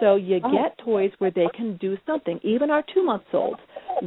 [0.00, 0.52] So you oh.
[0.52, 2.38] get toys where they can do something.
[2.42, 3.60] Even our two months olds,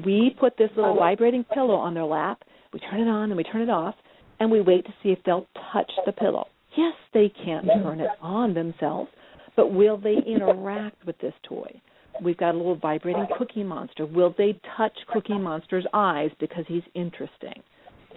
[0.05, 2.41] We put this little vibrating pillow on their lap.
[2.73, 3.95] We turn it on and we turn it off,
[4.39, 6.47] and we wait to see if they'll touch the pillow.
[6.77, 9.09] Yes, they can't turn it on themselves,
[9.55, 11.81] but will they interact with this toy?
[12.23, 14.05] We've got a little vibrating Cookie Monster.
[14.05, 17.61] Will they touch Cookie Monster's eyes because he's interesting?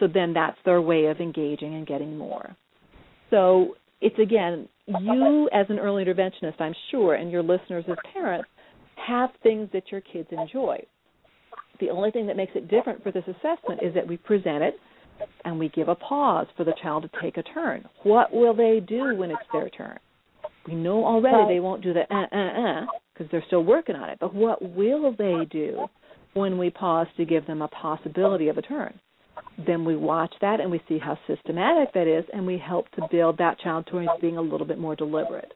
[0.01, 2.57] So then that's their way of engaging and getting more.
[3.31, 8.49] So it's again, you as an early interventionist, I'm sure, and your listeners as parents
[8.97, 10.85] have things that your kids enjoy.
[11.81, 14.75] The only thing that makes it different for this assessment is that we present it
[15.45, 17.85] and we give a pause for the child to take a turn.
[18.03, 19.99] What will they do when it's their turn?
[20.67, 24.11] We know already they won't do the uh uh uh because they're still working on
[24.11, 24.19] it.
[24.21, 25.87] But what will they do
[26.33, 28.99] when we pause to give them a possibility of a turn?
[29.67, 33.03] Then we watch that and we see how systematic that is, and we help to
[33.11, 35.53] build that child towards being a little bit more deliberate.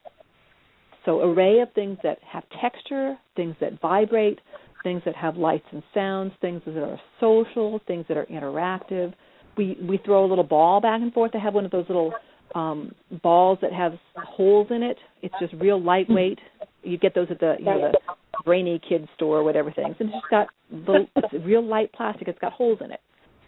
[1.05, 4.41] So, array of things that have texture, things that vibrate,
[4.83, 9.15] things that have lights and sounds, things that are social, things that are interactive.
[9.59, 11.33] We we throw a little ball back and forth.
[11.35, 12.13] I have one of those little
[12.55, 14.97] um balls that have holes in it.
[15.23, 16.39] It's just real lightweight.
[16.83, 17.99] You get those at the you know the
[18.45, 19.97] brainy kids store or whatever things.
[19.99, 22.29] And it's just got the it's real light plastic.
[22.29, 23.01] It's got holes in it.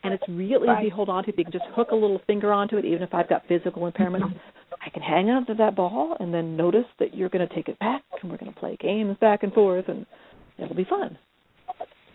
[0.03, 1.33] And it's real easy to hold on to.
[1.37, 4.35] You can just hook a little finger onto it, even if I've got physical impairments.
[4.85, 7.69] I can hang on to that ball and then notice that you're going to take
[7.69, 10.07] it back and we're going to play games back and forth and
[10.59, 11.19] it'll be fun.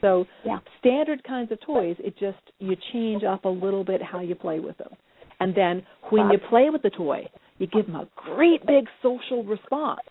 [0.06, 0.60] So yeah.
[0.80, 4.60] standard kinds of toys, it just you change up a little bit how you play
[4.60, 4.92] with them.
[5.40, 7.28] And then when you play with the toy,
[7.58, 10.02] you give them a great big social response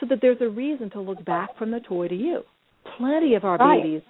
[0.00, 2.42] so that there's a reason to look back from the toy to you.
[2.96, 3.82] Plenty of our right.
[3.82, 4.02] babies,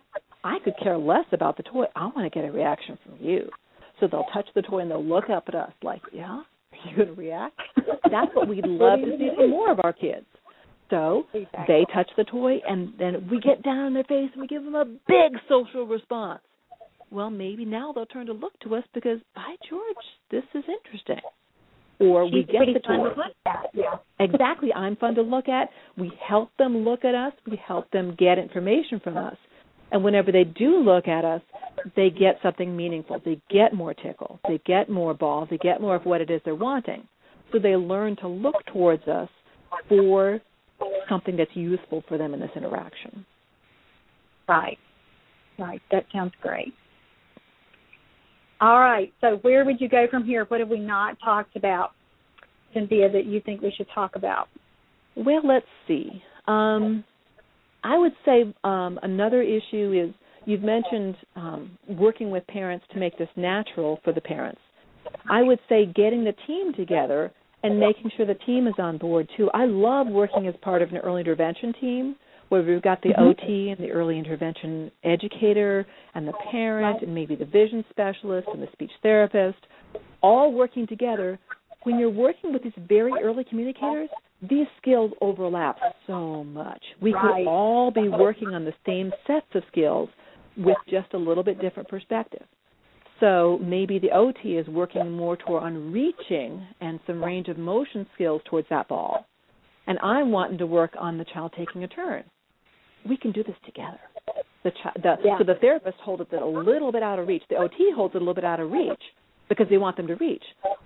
[0.44, 1.86] I could care less about the toy.
[1.96, 3.48] I want to get a reaction from you.
[3.98, 6.96] So they'll touch the toy and they'll look up at us like, yeah, are you
[6.96, 7.58] going to react?
[7.76, 10.26] That's what we'd love to see from more of our kids.
[10.90, 11.64] So exactly.
[11.66, 14.64] they touch the toy and then we get down in their face and we give
[14.64, 16.40] them a big social response.
[17.10, 19.82] Well, maybe now they'll turn to look to us because, by George,
[20.30, 21.20] this is interesting.
[21.98, 23.08] Or She's we get the toy.
[23.72, 23.94] Yeah.
[24.20, 24.72] Exactly.
[24.72, 25.70] I'm fun to look at.
[25.96, 27.32] We help them look at us.
[27.48, 29.36] We help them get information from us.
[29.92, 31.40] And whenever they do look at us,
[31.94, 33.20] they get something meaningful.
[33.24, 34.40] They get more tickle.
[34.48, 35.48] They get more balls.
[35.50, 37.06] They get more of what it is they're wanting.
[37.52, 39.28] So they learn to look towards us
[39.88, 40.40] for
[41.08, 43.24] something that's useful for them in this interaction.
[44.48, 44.78] Right.
[45.58, 45.80] Right.
[45.90, 46.74] That sounds great.
[48.60, 49.12] All right.
[49.20, 50.44] So where would you go from here?
[50.48, 51.90] What have we not talked about,
[52.72, 54.48] Cynthia, that you think we should talk about?
[55.14, 56.22] Well, let's see.
[56.46, 57.04] Um,
[57.84, 60.14] I would say um, another issue is
[60.44, 64.60] you've mentioned um, working with parents to make this natural for the parents.
[65.30, 67.32] I would say getting the team together
[67.66, 69.50] and making sure the team is on board too.
[69.52, 72.16] I love working as part of an early intervention team
[72.48, 73.22] where we've got the mm-hmm.
[73.22, 78.62] OT and the early intervention educator and the parent and maybe the vision specialist and
[78.62, 79.58] the speech therapist
[80.22, 81.38] all working together.
[81.82, 84.08] When you're working with these very early communicators,
[84.42, 86.82] these skills overlap so much.
[87.00, 87.22] We right.
[87.22, 90.08] could all be working on the same sets of skills
[90.56, 92.44] with just a little bit different perspective.
[93.20, 98.06] So maybe the OT is working more toward on reaching and some range of motion
[98.14, 99.26] skills towards that ball.
[99.86, 102.24] And I'm wanting to work on the child taking a turn.
[103.08, 104.00] We can do this together.
[104.64, 105.38] The, chi- the yeah.
[105.38, 107.42] so the therapist holds it a little bit out of reach.
[107.48, 109.00] The OT holds it a little bit out of reach
[109.48, 110.42] because they want them to reach.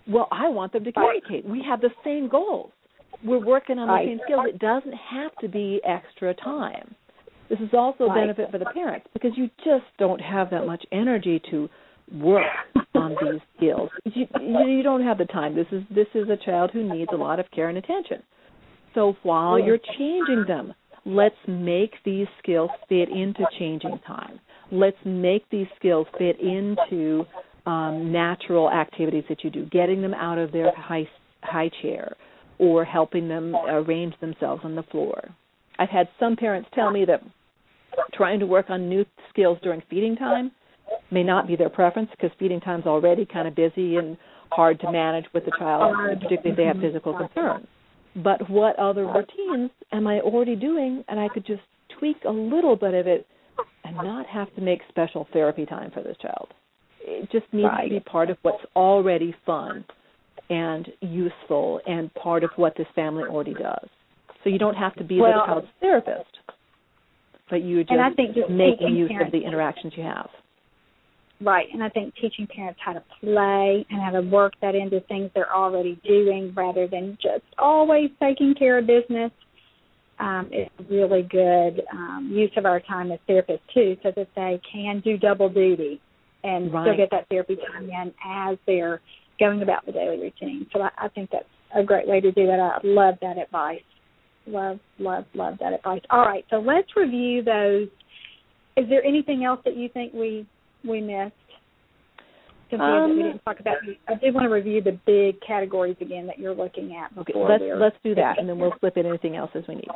[0.07, 1.47] Well, I want them to communicate.
[1.47, 2.73] We have the same goals.
[3.25, 4.07] We're working on the right.
[4.07, 4.47] same skills.
[4.49, 6.95] It doesn't have to be extra time.
[7.49, 10.85] This is also a benefit for the parents because you just don't have that much
[10.93, 11.69] energy to
[12.13, 12.45] work
[12.95, 13.91] on these skills.
[14.05, 15.55] You, you don't have the time.
[15.55, 18.23] This is this is a child who needs a lot of care and attention.
[18.95, 24.41] So while you're changing them, let's make these skills fit into changing time.
[24.73, 27.25] Let's make these skills fit into
[27.67, 31.09] um, natural activities that you do, getting them out of their high
[31.43, 32.17] high chair
[32.59, 35.35] or helping them arrange themselves on the floor.
[35.79, 37.23] I've had some parents tell me that
[38.13, 40.53] trying to work on new skills during feeding time
[41.11, 44.17] may not be their preference because feeding time's already kind of busy and
[44.51, 47.67] hard to manage with the child, particularly if they have physical concerns.
[48.17, 51.05] But what other routines am I already doing?
[51.09, 51.63] And I could just
[51.99, 53.27] tweak a little bit of it
[53.85, 56.49] and not have to make special therapy time for this child.
[57.03, 57.85] It just needs right.
[57.85, 59.85] to be part of what's already fun
[60.49, 63.89] and useful and part of what this family already does.
[64.43, 66.39] So you don't have to be well, the child's therapist,
[67.49, 70.29] but you just, and I think just making use of the interactions you have.
[71.43, 75.01] Right, and I think teaching parents how to play and how to work that into
[75.09, 79.33] things they're already doing rather than just always taking care of business.
[80.21, 84.61] um, is really good um, use of our time as therapists too, so that they
[84.71, 86.01] can do double duty
[86.45, 86.85] and right.
[86.85, 89.01] still get that therapy time in as they're
[89.39, 90.67] going about the daily routine.
[90.73, 92.61] So I, I think that's a great way to do that.
[92.61, 93.81] I love that advice.
[94.47, 96.03] Love, love, love that advice.
[96.11, 97.89] All right, so let's review those.
[98.77, 100.47] Is there anything else that you think we
[100.85, 101.35] we missed?
[102.79, 103.77] um, that we didn't talk about.
[104.09, 107.17] I did want to review the big categories again that you're looking at.
[107.19, 109.89] Okay, let's let's do that, and then we'll flip in anything else as we need.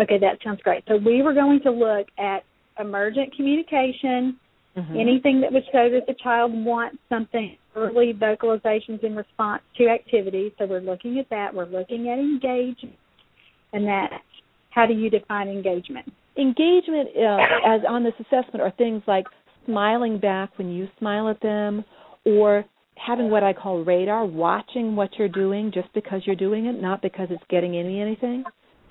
[0.00, 0.84] Okay, that sounds great.
[0.88, 2.44] So we were going to look at
[2.78, 4.38] emergent communication,
[4.76, 4.96] mm-hmm.
[4.96, 10.52] anything that would show that the child wants something, early vocalizations in response to activities.
[10.58, 11.54] So we're looking at that.
[11.54, 12.96] We're looking at engagement,
[13.72, 14.10] and that.
[14.70, 16.12] How do you define engagement?
[16.36, 19.26] Engagement, uh, as on this assessment, are things like
[19.68, 21.84] smiling back when you smile at them,
[22.24, 22.64] or
[22.96, 27.02] having what I call radar, watching what you're doing just because you're doing it, not
[27.02, 28.44] because it's getting any anything.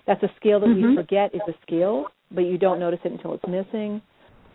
[0.05, 0.91] That's a skill that mm-hmm.
[0.91, 4.01] we forget is a skill, but you don't notice it until it's missing.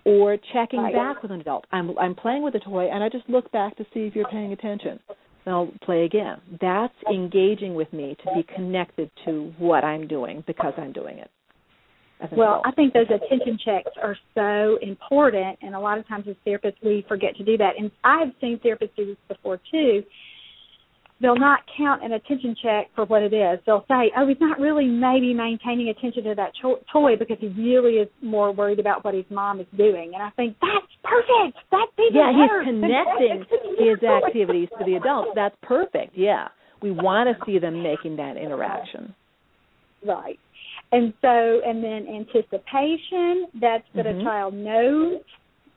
[0.05, 1.65] Or checking back with an adult.
[1.71, 4.29] I'm I'm playing with a toy and I just look back to see if you're
[4.29, 4.99] paying attention.
[5.45, 6.39] Then I'll play again.
[6.61, 11.31] That's engaging with me to be connected to what I'm doing because I'm doing it
[12.33, 16.37] well, I think those attention checks are so important, and a lot of times as
[16.47, 17.73] therapists we forget to do that.
[17.79, 20.03] And I've seen therapists do this before too.
[21.21, 23.61] They'll not count an attention check for what it is.
[23.65, 27.49] They'll say, "Oh, he's not really maybe maintaining attention to that cho- toy because he
[27.49, 31.59] really is more worried about what his mom is doing." And I think that's perfect.
[31.71, 32.63] That's even yeah, better.
[32.63, 33.45] he's connecting
[33.79, 35.31] his activities to the adults.
[35.37, 36.17] That's perfect.
[36.17, 36.49] Yeah,
[36.81, 39.15] we want to see them making that interaction.
[40.05, 40.41] Right.
[40.93, 44.21] And so, and then anticipation, that's that mm-hmm.
[44.21, 45.21] a child knows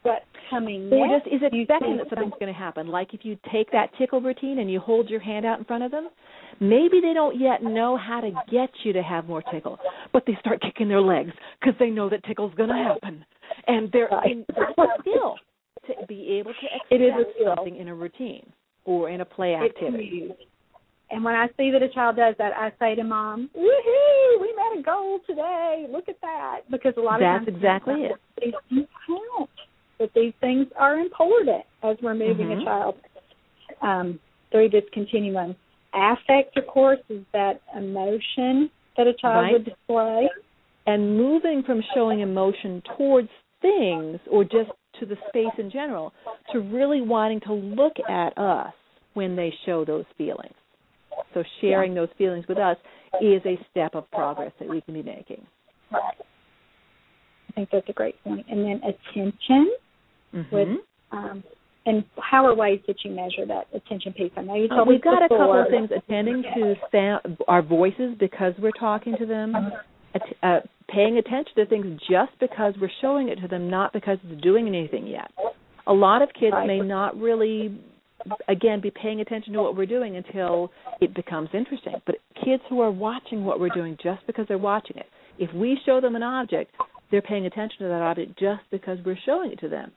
[0.03, 1.25] what's coming or next.
[1.25, 2.87] just is expecting that something's going to happen.
[2.87, 5.83] Like if you take that tickle routine and you hold your hand out in front
[5.83, 6.09] of them,
[6.59, 9.79] maybe they don't yet know how to get you to have more tickle,
[10.13, 13.25] but they start kicking their legs because they know that tickle's going to happen,
[13.67, 15.35] and they're in, a skill
[15.87, 18.45] to be able to expect it is something in a routine
[18.85, 20.29] or in a play activity.
[21.11, 24.41] And when I see that a child does that, I say to mom, "Woohoo!
[24.41, 25.87] We met a goal today.
[25.89, 28.11] Look at that!" Because a lot of That's times exactly it.
[28.41, 29.49] These things count.
[29.99, 32.61] That these things are important as we're moving mm-hmm.
[32.61, 32.95] a child
[33.81, 34.19] um,
[34.51, 35.55] through this continuum.
[35.93, 39.53] Affect, of course, is that emotion that a child right.
[39.53, 40.29] would display.
[40.87, 43.29] And moving from showing emotion towards
[43.61, 46.13] things or just to the space in general
[46.51, 48.73] to really wanting to look at us
[49.13, 50.53] when they show those feelings.
[51.33, 52.77] So sharing those feelings with us
[53.21, 55.45] is a step of progress that we can be making.
[55.91, 56.15] Right.
[57.49, 58.45] I think that's a great point.
[58.49, 59.73] And then attention
[60.33, 60.55] mm-hmm.
[60.55, 60.67] with
[61.11, 61.43] um,
[61.85, 64.31] and how are ways that you measure that attention piece?
[64.35, 65.37] I know you uh, told uh, We've got before.
[65.37, 69.55] a couple of things attending to sound, our voices because we're talking to them.
[70.41, 70.59] Uh,
[70.89, 74.67] paying attention to things just because we're showing it to them, not because it's doing
[74.67, 75.29] anything yet.
[75.87, 76.65] A lot of kids right.
[76.65, 77.77] may not really
[78.47, 80.71] again be paying attention to what we're doing until
[81.01, 81.95] it becomes interesting.
[82.05, 85.07] But kids who are watching what we're doing just because they're watching it,
[85.37, 86.71] if we show them an object,
[87.11, 89.91] they're paying attention to that object just because we're showing it to them.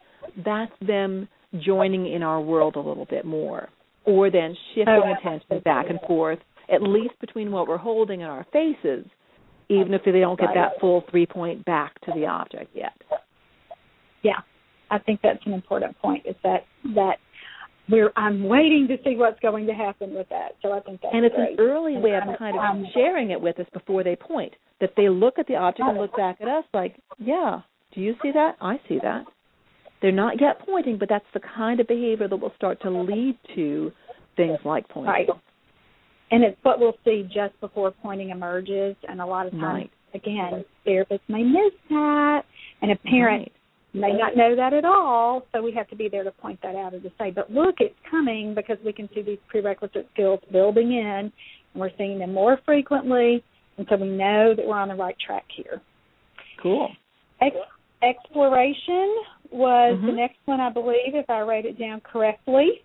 [0.45, 1.29] That's them
[1.61, 3.69] joining in our world a little bit more.
[4.05, 6.39] Or then shifting oh, attention back and forth,
[6.73, 9.05] at least between what we're holding and our faces,
[9.69, 12.95] even if they don't get that full three point back to the object yet.
[14.23, 14.41] Yeah.
[14.91, 16.65] I think that's an important point is that
[16.95, 17.17] that
[17.89, 20.53] we're I'm waiting to see what's going to happen with that.
[20.63, 21.53] So I think that's and it's great.
[21.53, 24.53] an early way of kind of sharing it with us before they point.
[24.81, 27.61] That they look at the object and look back at us like, yeah,
[27.95, 28.57] do you see that?
[28.61, 29.25] I see that.
[30.01, 33.37] They're not yet pointing, but that's the kind of behavior that will start to lead
[33.57, 33.91] to
[34.37, 35.13] things like pointing.
[35.13, 35.29] Right.
[36.31, 39.91] And it's what we'll see just before pointing emerges, and a lot of times, right.
[40.15, 42.43] again, therapists may miss that,
[42.83, 43.53] and a parent right
[43.95, 46.77] may not know that at all, so we have to be there to point that
[46.77, 50.41] out and to say, but look, it's coming because we can see these prerequisite skills
[50.53, 51.33] building in, and
[51.75, 53.43] we're seeing them more frequently,
[53.79, 55.81] and so we know that we're on the right track here.
[56.63, 56.89] Cool.
[57.41, 57.57] Ex-
[58.03, 59.17] exploration
[59.51, 60.07] was mm-hmm.
[60.07, 62.83] the next one, I believe, if I write it down correctly.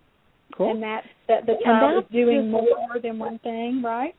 [0.56, 0.70] Cool.
[0.70, 2.64] And that's that the child is doing more
[3.02, 4.14] than one thing, right?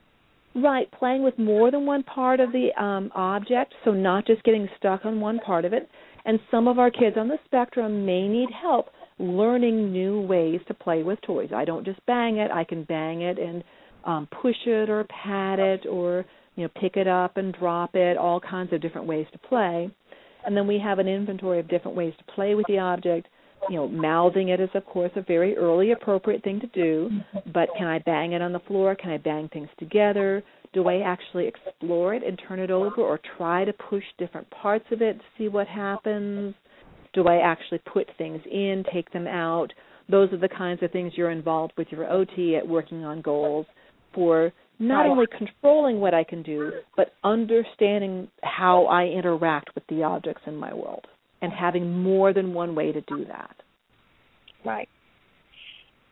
[0.54, 4.68] Right, playing with more than one part of the um, object, so not just getting
[4.78, 5.90] stuck on one part of it.
[6.26, 10.73] And some of our kids on the spectrum may need help learning new ways to
[10.73, 11.49] play with toys.
[11.55, 13.63] I don't just bang it, I can bang it and
[14.03, 18.17] um, push it or pat it or you know pick it up and drop it,
[18.17, 19.89] all kinds of different ways to play.
[20.45, 23.28] And then we have an inventory of different ways to play with the object
[23.69, 27.09] you know, mouthing it is of course a very early appropriate thing to do,
[27.53, 28.95] but can I bang it on the floor?
[28.95, 30.43] Can I bang things together?
[30.76, 34.86] Do I actually explore it and turn it over or try to push different parts
[34.91, 36.53] of it to see what happens?
[37.13, 39.69] Do I actually put things in, take them out?
[40.09, 43.65] Those are the kinds of things you're involved with your OT at working on goals
[44.13, 50.03] for not only controlling what I can do, but understanding how I interact with the
[50.03, 51.07] objects in my world
[51.41, 53.55] and having more than one way to do that.
[54.65, 54.89] Right.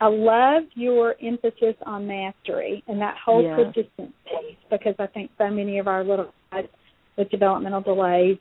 [0.04, 3.56] I love your emphasis on mastery and that whole Yeah.
[3.56, 6.68] persistence piece because I think so many of our little guys
[7.16, 8.38] with developmental delays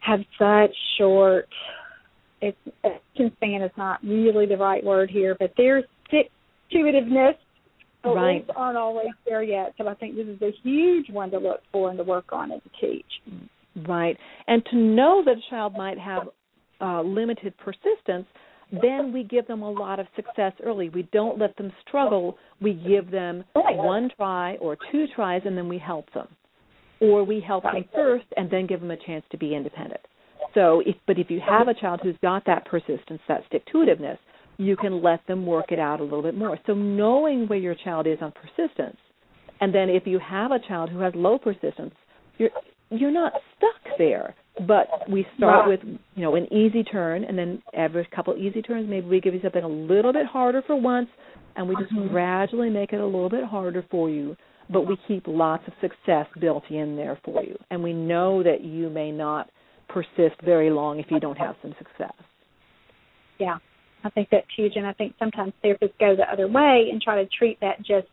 [0.00, 1.48] have such short
[2.42, 6.30] it's attention span is not really the right word here, but their stick
[6.72, 7.36] to itiveness
[8.04, 8.44] Right.
[8.56, 9.74] aren't always there yet.
[9.78, 12.50] So I think this is a huge one to look for and to work on
[12.50, 13.22] and to teach.
[13.88, 14.18] Right.
[14.48, 16.28] And to know that a child might have
[16.80, 18.26] uh, limited persistence,
[18.80, 20.88] then we give them a lot of success early.
[20.88, 22.38] We don't let them struggle.
[22.60, 23.76] We give them Right.
[23.76, 26.28] one try or two tries and then we help them.
[27.00, 30.00] Or we help them first and then give them a chance to be independent.
[30.54, 33.78] So if but if you have a child who's got that persistence, that stick to
[33.78, 34.18] itiveness,
[34.58, 36.58] you can let them work it out a little bit more.
[36.66, 38.98] So knowing where your child is on persistence,
[39.60, 41.94] and then if you have a child who has low persistence,
[42.38, 42.50] you're
[42.90, 44.34] you're not stuck there.
[44.66, 45.80] But we start with
[46.14, 49.40] you know an easy turn, and then every couple easy turns, maybe we give you
[49.40, 51.08] something a little bit harder for once,
[51.56, 52.10] and we just Mhm.
[52.10, 54.36] gradually make it a little bit harder for you.
[54.68, 58.60] But we keep lots of success built in there for you, and we know that
[58.60, 59.48] you may not
[59.88, 62.14] persist very long if you don't have some success.
[63.38, 63.58] Yeah,
[64.04, 67.16] I think that's huge, and I think sometimes therapists go the other way and try
[67.22, 68.08] to treat that just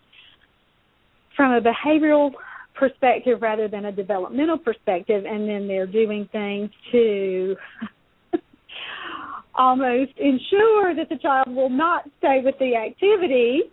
[1.35, 2.33] from a behavioral
[2.79, 7.55] perspective rather than a developmental perspective, and then they're doing things to
[9.55, 13.63] almost ensure that the child will not stay with the activity,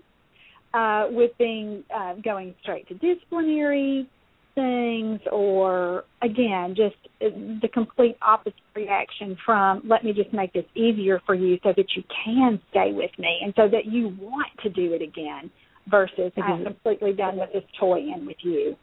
[0.75, 4.09] uh, with being uh, going straight to disciplinary
[4.55, 7.29] things or again just uh,
[7.61, 11.85] the complete opposite reaction from let me just make this easier for you so that
[11.95, 15.51] you can stay with me and so that you want to do it again
[15.89, 16.65] versus I'm Mhm.
[16.65, 18.77] completely done with this toy and with you.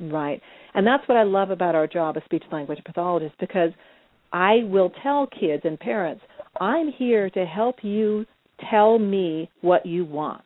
[0.00, 0.40] Right.
[0.74, 3.70] And that's what I love about our job as speech language pathologists because
[4.32, 6.22] I will tell kids and parents,
[6.60, 8.24] I'm here to help you
[8.70, 10.44] tell me what you want.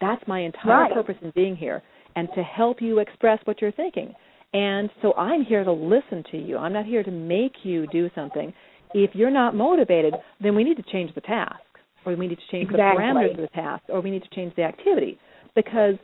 [0.00, 0.94] That's my entire Right.
[0.94, 1.82] purpose in being here
[2.16, 4.14] and to help you express what you're thinking.
[4.54, 6.56] And so I'm here to listen to you.
[6.56, 8.52] I'm not here to make you do something.
[8.94, 11.60] If you're not motivated, then we need to change the task
[12.06, 12.96] or we need to change Exactly.
[12.96, 15.18] the parameters of the task or we need to change the activity
[15.54, 15.96] because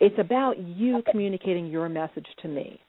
[0.00, 2.80] it's about you communicating your message to me.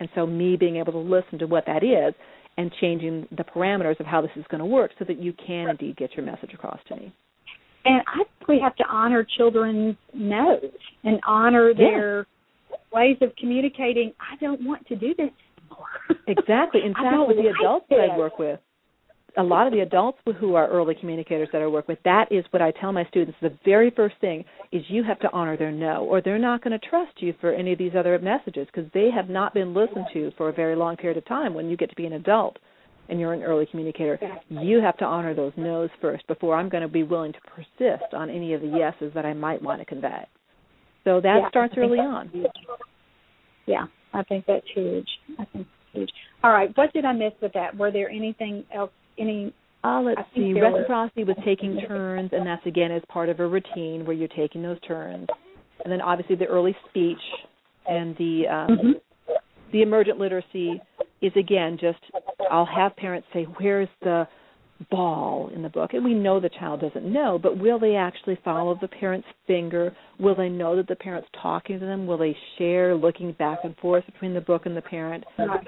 [0.00, 2.14] And so me being able to listen to what that is
[2.56, 5.70] and changing the parameters of how this is going to work so that you can
[5.70, 7.14] indeed get your message across to me.
[7.84, 10.62] And I think we have to honor children's no's
[11.04, 12.26] and honor their
[12.92, 14.12] ways of communicating.
[14.20, 16.22] I don't want to do this anymore.
[16.28, 16.82] Exactly.
[16.84, 18.60] In fact, with the like adults that I work with,
[19.36, 22.44] a lot of the adults who are early communicators that I work with, that is
[22.50, 23.38] what I tell my students.
[23.40, 26.78] The very first thing is you have to honor their no, or they're not going
[26.78, 30.06] to trust you for any of these other messages because they have not been listened
[30.12, 31.54] to for a very long period of time.
[31.54, 32.58] When you get to be an adult
[33.08, 34.18] and you're an early communicator,
[34.48, 38.12] you have to honor those no's first before I'm going to be willing to persist
[38.12, 40.26] on any of the yeses that I might want to convey.
[41.04, 42.28] So that Yeah, starts early on.
[42.28, 42.46] huge.
[43.66, 45.08] Yeah, I think that's huge.
[45.38, 46.10] I think huge.
[46.44, 47.76] All right, what did I miss with that?
[47.76, 48.90] Were there anything else?
[49.18, 49.52] Any?
[49.84, 50.52] Uh, let's see.
[50.52, 54.62] Reciprocity was taking turns, and that's again as part of a routine where you're taking
[54.62, 55.26] those turns.
[55.84, 57.18] And then obviously the early speech
[57.88, 59.00] and the um, Mhm.
[59.72, 60.80] the emergent literacy
[61.20, 61.98] is again just
[62.50, 64.28] I'll have parents say, "Where's the
[64.90, 68.36] ball in the book?" And we know the child doesn't know, but will they actually
[68.36, 69.94] follow the parent's finger?
[70.18, 72.06] Will they know that the parent's talking to them?
[72.06, 75.24] Will they share looking back and forth between the book and the parent?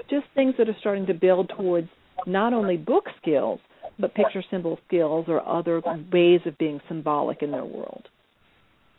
[0.09, 1.89] Just things that are starting to build towards
[2.25, 3.59] not only book skills
[3.99, 8.07] but picture symbol skills or other ways of being symbolic in their world.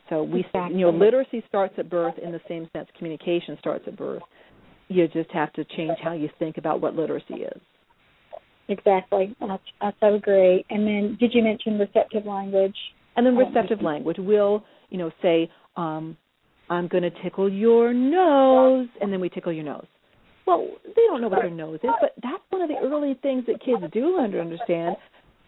[0.08, 0.78] So we Exactly.
[0.78, 4.22] you know literacy starts at birth in the same sense communication starts at birth.
[4.88, 7.60] You just have to change how you think about what literacy is.
[8.68, 9.34] Exactly.
[9.40, 10.64] I, I so agree.
[10.70, 12.76] And then, did you mention receptive language?
[13.16, 16.16] And then receptive language will, you know, say, um,
[16.68, 19.86] I'm going to tickle your nose, and then we tickle your nose.
[20.46, 23.44] Well, they don't know what their nose is, but that's one of the early things
[23.46, 24.96] that kids do under understand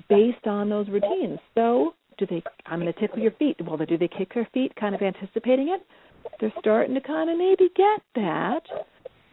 [0.09, 1.38] based on those routines.
[1.55, 2.42] So, do they?
[2.66, 3.57] I'm going to tickle your feet.
[3.64, 5.86] Well, do they kick their feet, kind of anticipating it?
[6.40, 8.61] They're starting to kind of maybe get that.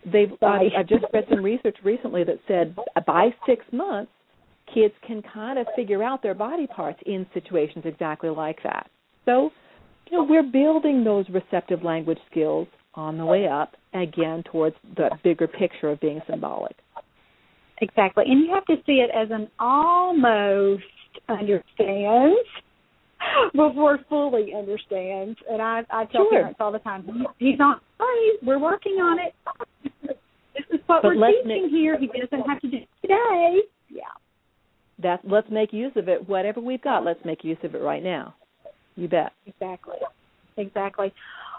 [0.06, 0.32] They've.
[0.42, 2.76] Uh, I, I just read some research recently that said
[3.08, 4.12] by six months,
[4.72, 8.90] kids can kind of figure out their body parts in situations exactly like that.
[9.26, 9.50] So,
[10.12, 15.10] you know, we're building those receptive language skills on the way up again towards the
[15.24, 16.76] bigger picture of being symbolic.
[17.82, 18.26] Exactly.
[18.28, 20.84] And you have to see it as an almost
[21.28, 22.40] understands
[23.54, 25.38] before fully understands.
[25.50, 26.32] And I I tell sure.
[26.32, 27.06] parents all the time,
[27.38, 29.34] he's on hey, we're working on it.
[30.54, 31.98] This is what but we're teaching make, here.
[32.00, 33.60] He doesn't have to do it today.
[33.90, 34.02] Yeah.
[35.04, 36.28] That let's make use of it.
[36.30, 38.36] Whatever we've got, let's make use of it right now.
[38.96, 39.34] You bet.
[39.46, 39.98] Exactly.
[40.58, 41.14] Exactly.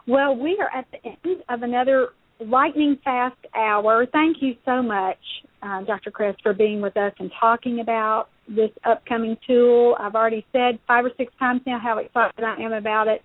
[0.06, 2.10] Well, we are at the end of another
[2.40, 4.06] lightning fast hour.
[4.06, 5.18] Thank you so much,
[5.62, 6.10] uh, Dr.
[6.10, 9.96] Cress, for being with us and talking about this upcoming tool.
[9.98, 13.22] I've already said five or six times now how excited I am about it.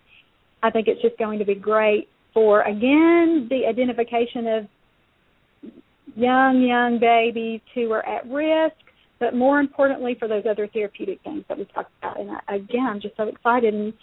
[0.63, 4.67] I think it's just going to be great for, again, the identification of
[6.15, 8.75] young, young babies who are at risk,
[9.19, 12.19] but more importantly for those other therapeutic things that we talked about.
[12.19, 13.93] And again, I'm just so excited and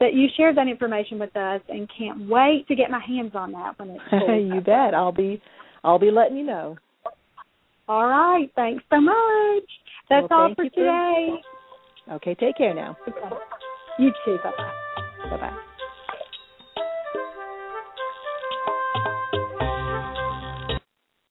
[0.00, 3.52] that you shared that information with us and can't wait to get my hands on
[3.52, 4.04] that when it's
[4.54, 4.94] you bet.
[4.94, 5.40] I'll be
[5.84, 6.76] I'll be letting you know.
[7.88, 8.50] All right.
[8.56, 9.64] Thanks so much.
[10.10, 11.28] That's well, all for today.
[12.10, 12.96] Okay, take care now.
[13.08, 13.36] Okay.
[13.98, 14.38] You too.
[14.42, 15.30] Bye bye.
[15.30, 15.65] Bye bye.